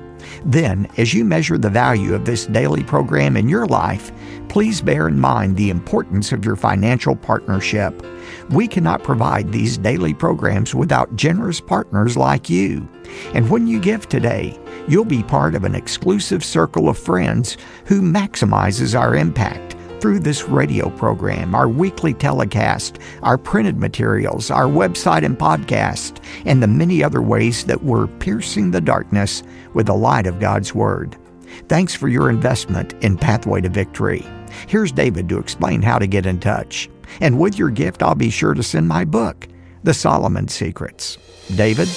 Then, 0.45 0.89
as 0.97 1.15
you 1.15 1.25
measure 1.25 1.59
the 1.59 1.71
value 1.71 2.15
of 2.15 2.25
this 2.25 2.47
daily 2.47 2.85
program 2.85 3.37
in 3.37 3.49
your 3.49 3.67
life, 3.67 4.13
please 4.49 4.81
bear 4.81 5.09
in 5.09 5.19
mind 5.19 5.57
the 5.57 5.71
importance 5.71 6.33
of 6.33 6.45
your 6.45 6.57
financial 6.57 7.17
partnership. 7.17 8.05
We 8.51 8.69
cannot 8.69 9.03
provide 9.03 9.53
these 9.53 9.79
daily 9.79 10.15
programs 10.15 10.75
without 10.75 11.17
generous 11.17 11.61
partners 11.61 12.17
like 12.17 12.49
you. 12.51 12.89
And 13.35 13.49
when 13.51 13.67
you 13.67 13.81
give 13.81 14.09
today, 14.09 14.59
you'll 14.89 15.05
be 15.05 15.23
part 15.23 15.55
of 15.55 15.65
an 15.65 15.75
exclusive 15.75 16.45
circle 16.45 16.89
of 16.89 16.99
friends 16.99 17.57
who 17.85 18.01
maximizes 18.01 18.99
our 18.99 19.15
impact 19.15 19.77
through 20.01 20.21
this 20.21 20.45
radio 20.45 20.91
program, 20.91 21.55
our 21.55 21.69
weekly 21.69 22.15
telecast, 22.15 22.99
our 23.23 23.39
printed 23.39 23.79
materials, 23.79 24.51
our 24.51 24.67
website 24.67 25.25
and 25.25 25.39
podcast, 25.39 26.23
and 26.45 26.63
the 26.63 26.69
many 26.69 27.03
other 27.03 27.23
ways 27.23 27.65
that 27.65 27.83
we're 27.83 28.07
piercing 28.07 28.71
the 28.71 28.81
darkness 28.81 29.43
with 29.75 29.87
the 29.87 29.95
light 29.95 30.27
of 30.27 30.39
God's 30.39 30.75
Word. 30.75 31.17
Thanks 31.69 31.95
for 31.95 32.09
your 32.09 32.31
investment 32.31 32.93
in 33.03 33.17
Pathway 33.17 33.61
to 33.61 33.69
Victory. 33.69 34.25
Here's 34.69 34.93
David 34.93 35.29
to 35.29 35.39
explain 35.39 35.83
how 35.83 35.99
to 35.99 36.07
get 36.07 36.27
in 36.27 36.41
touch. 36.41 36.89
And 37.21 37.39
with 37.39 37.59
your 37.59 37.71
gift, 37.71 38.03
I'll 38.03 38.15
be 38.15 38.31
sure 38.31 38.55
to 38.55 38.63
send 38.63 38.89
my 38.89 39.05
book, 39.05 39.49
The 39.83 39.95
Solomon 39.95 40.49
Secrets. 40.49 41.19
David? 41.55 41.89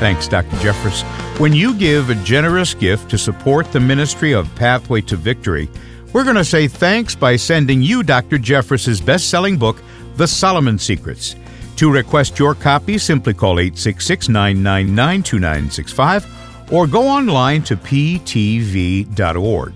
Thanks, 0.00 0.28
Dr. 0.28 0.56
Jeffress. 0.56 1.02
When 1.38 1.52
you 1.52 1.74
give 1.74 2.10
a 2.10 2.14
generous 2.16 2.74
gift 2.74 3.10
to 3.10 3.18
support 3.18 3.70
the 3.72 3.80
ministry 3.80 4.32
of 4.32 4.52
Pathway 4.54 5.00
to 5.02 5.16
Victory, 5.16 5.68
we're 6.12 6.24
going 6.24 6.36
to 6.36 6.44
say 6.44 6.68
thanks 6.68 7.14
by 7.14 7.36
sending 7.36 7.82
you 7.82 8.02
Dr. 8.02 8.38
Jeffress's 8.38 9.00
best 9.00 9.30
selling 9.30 9.56
book, 9.56 9.82
The 10.16 10.28
Solomon 10.28 10.78
Secrets. 10.78 11.36
To 11.76 11.90
request 11.90 12.38
your 12.38 12.54
copy, 12.54 12.98
simply 12.98 13.34
call 13.34 13.58
866 13.58 14.28
999 14.28 15.22
2965 15.22 16.43
or 16.70 16.86
go 16.86 17.06
online 17.06 17.62
to 17.64 17.76
ptv.org. 17.76 19.72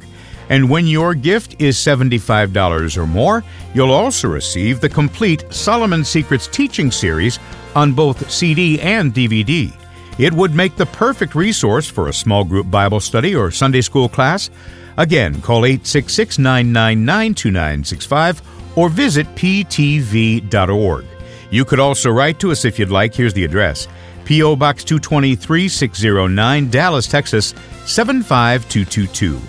And 0.50 0.70
when 0.70 0.86
your 0.86 1.14
gift 1.14 1.60
is 1.60 1.76
$75 1.76 2.96
or 2.96 3.06
more, 3.06 3.44
you'll 3.74 3.92
also 3.92 4.28
receive 4.28 4.80
the 4.80 4.88
complete 4.88 5.44
Solomon 5.52 6.04
Secrets 6.04 6.46
teaching 6.46 6.90
series 6.90 7.38
on 7.74 7.92
both 7.92 8.30
CD 8.30 8.80
and 8.80 9.12
DVD. 9.12 9.72
It 10.18 10.32
would 10.32 10.54
make 10.54 10.76
the 10.76 10.86
perfect 10.86 11.34
resource 11.34 11.86
for 11.86 12.08
a 12.08 12.12
small 12.12 12.44
group 12.44 12.70
Bible 12.70 13.00
study 13.00 13.36
or 13.36 13.50
Sunday 13.50 13.82
school 13.82 14.08
class. 14.08 14.50
Again, 14.96 15.40
call 15.42 15.64
866 15.64 16.38
999 16.38 17.34
2965 17.34 18.42
or 18.76 18.88
visit 18.88 19.26
ptv.org. 19.36 21.04
You 21.50 21.64
could 21.64 21.80
also 21.80 22.10
write 22.10 22.40
to 22.40 22.50
us 22.50 22.64
if 22.64 22.78
you'd 22.78 22.90
like. 22.90 23.14
Here's 23.14 23.32
the 23.32 23.44
address 23.44 23.86
P.O. 24.28 24.56
Box 24.56 24.84
223 24.84 25.70
609, 25.70 26.68
Dallas, 26.68 27.06
Texas 27.06 27.54
75222. 27.86 29.40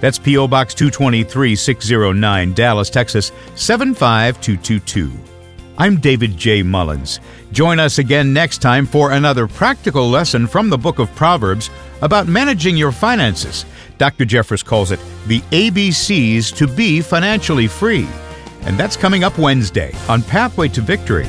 That's 0.00 0.18
P.O. 0.18 0.48
Box 0.48 0.72
223 0.72 1.54
609, 1.54 2.54
Dallas, 2.54 2.88
Texas 2.88 3.30
75222. 3.56 5.12
I'm 5.76 6.00
David 6.00 6.38
J. 6.38 6.62
Mullins. 6.62 7.20
Join 7.52 7.78
us 7.78 7.98
again 7.98 8.32
next 8.32 8.62
time 8.62 8.86
for 8.86 9.10
another 9.12 9.46
practical 9.46 10.08
lesson 10.08 10.46
from 10.46 10.70
the 10.70 10.78
book 10.78 10.98
of 10.98 11.14
Proverbs 11.14 11.68
about 12.00 12.26
managing 12.26 12.74
your 12.74 12.90
finances. 12.90 13.66
Dr. 13.98 14.24
Jeffress 14.24 14.64
calls 14.64 14.92
it 14.92 15.00
the 15.26 15.40
ABCs 15.50 16.56
to 16.56 16.66
be 16.66 17.02
financially 17.02 17.66
free. 17.66 18.08
And 18.62 18.78
that's 18.78 18.96
coming 18.96 19.24
up 19.24 19.36
Wednesday 19.36 19.92
on 20.08 20.22
Pathway 20.22 20.68
to 20.68 20.80
Victory. 20.80 21.28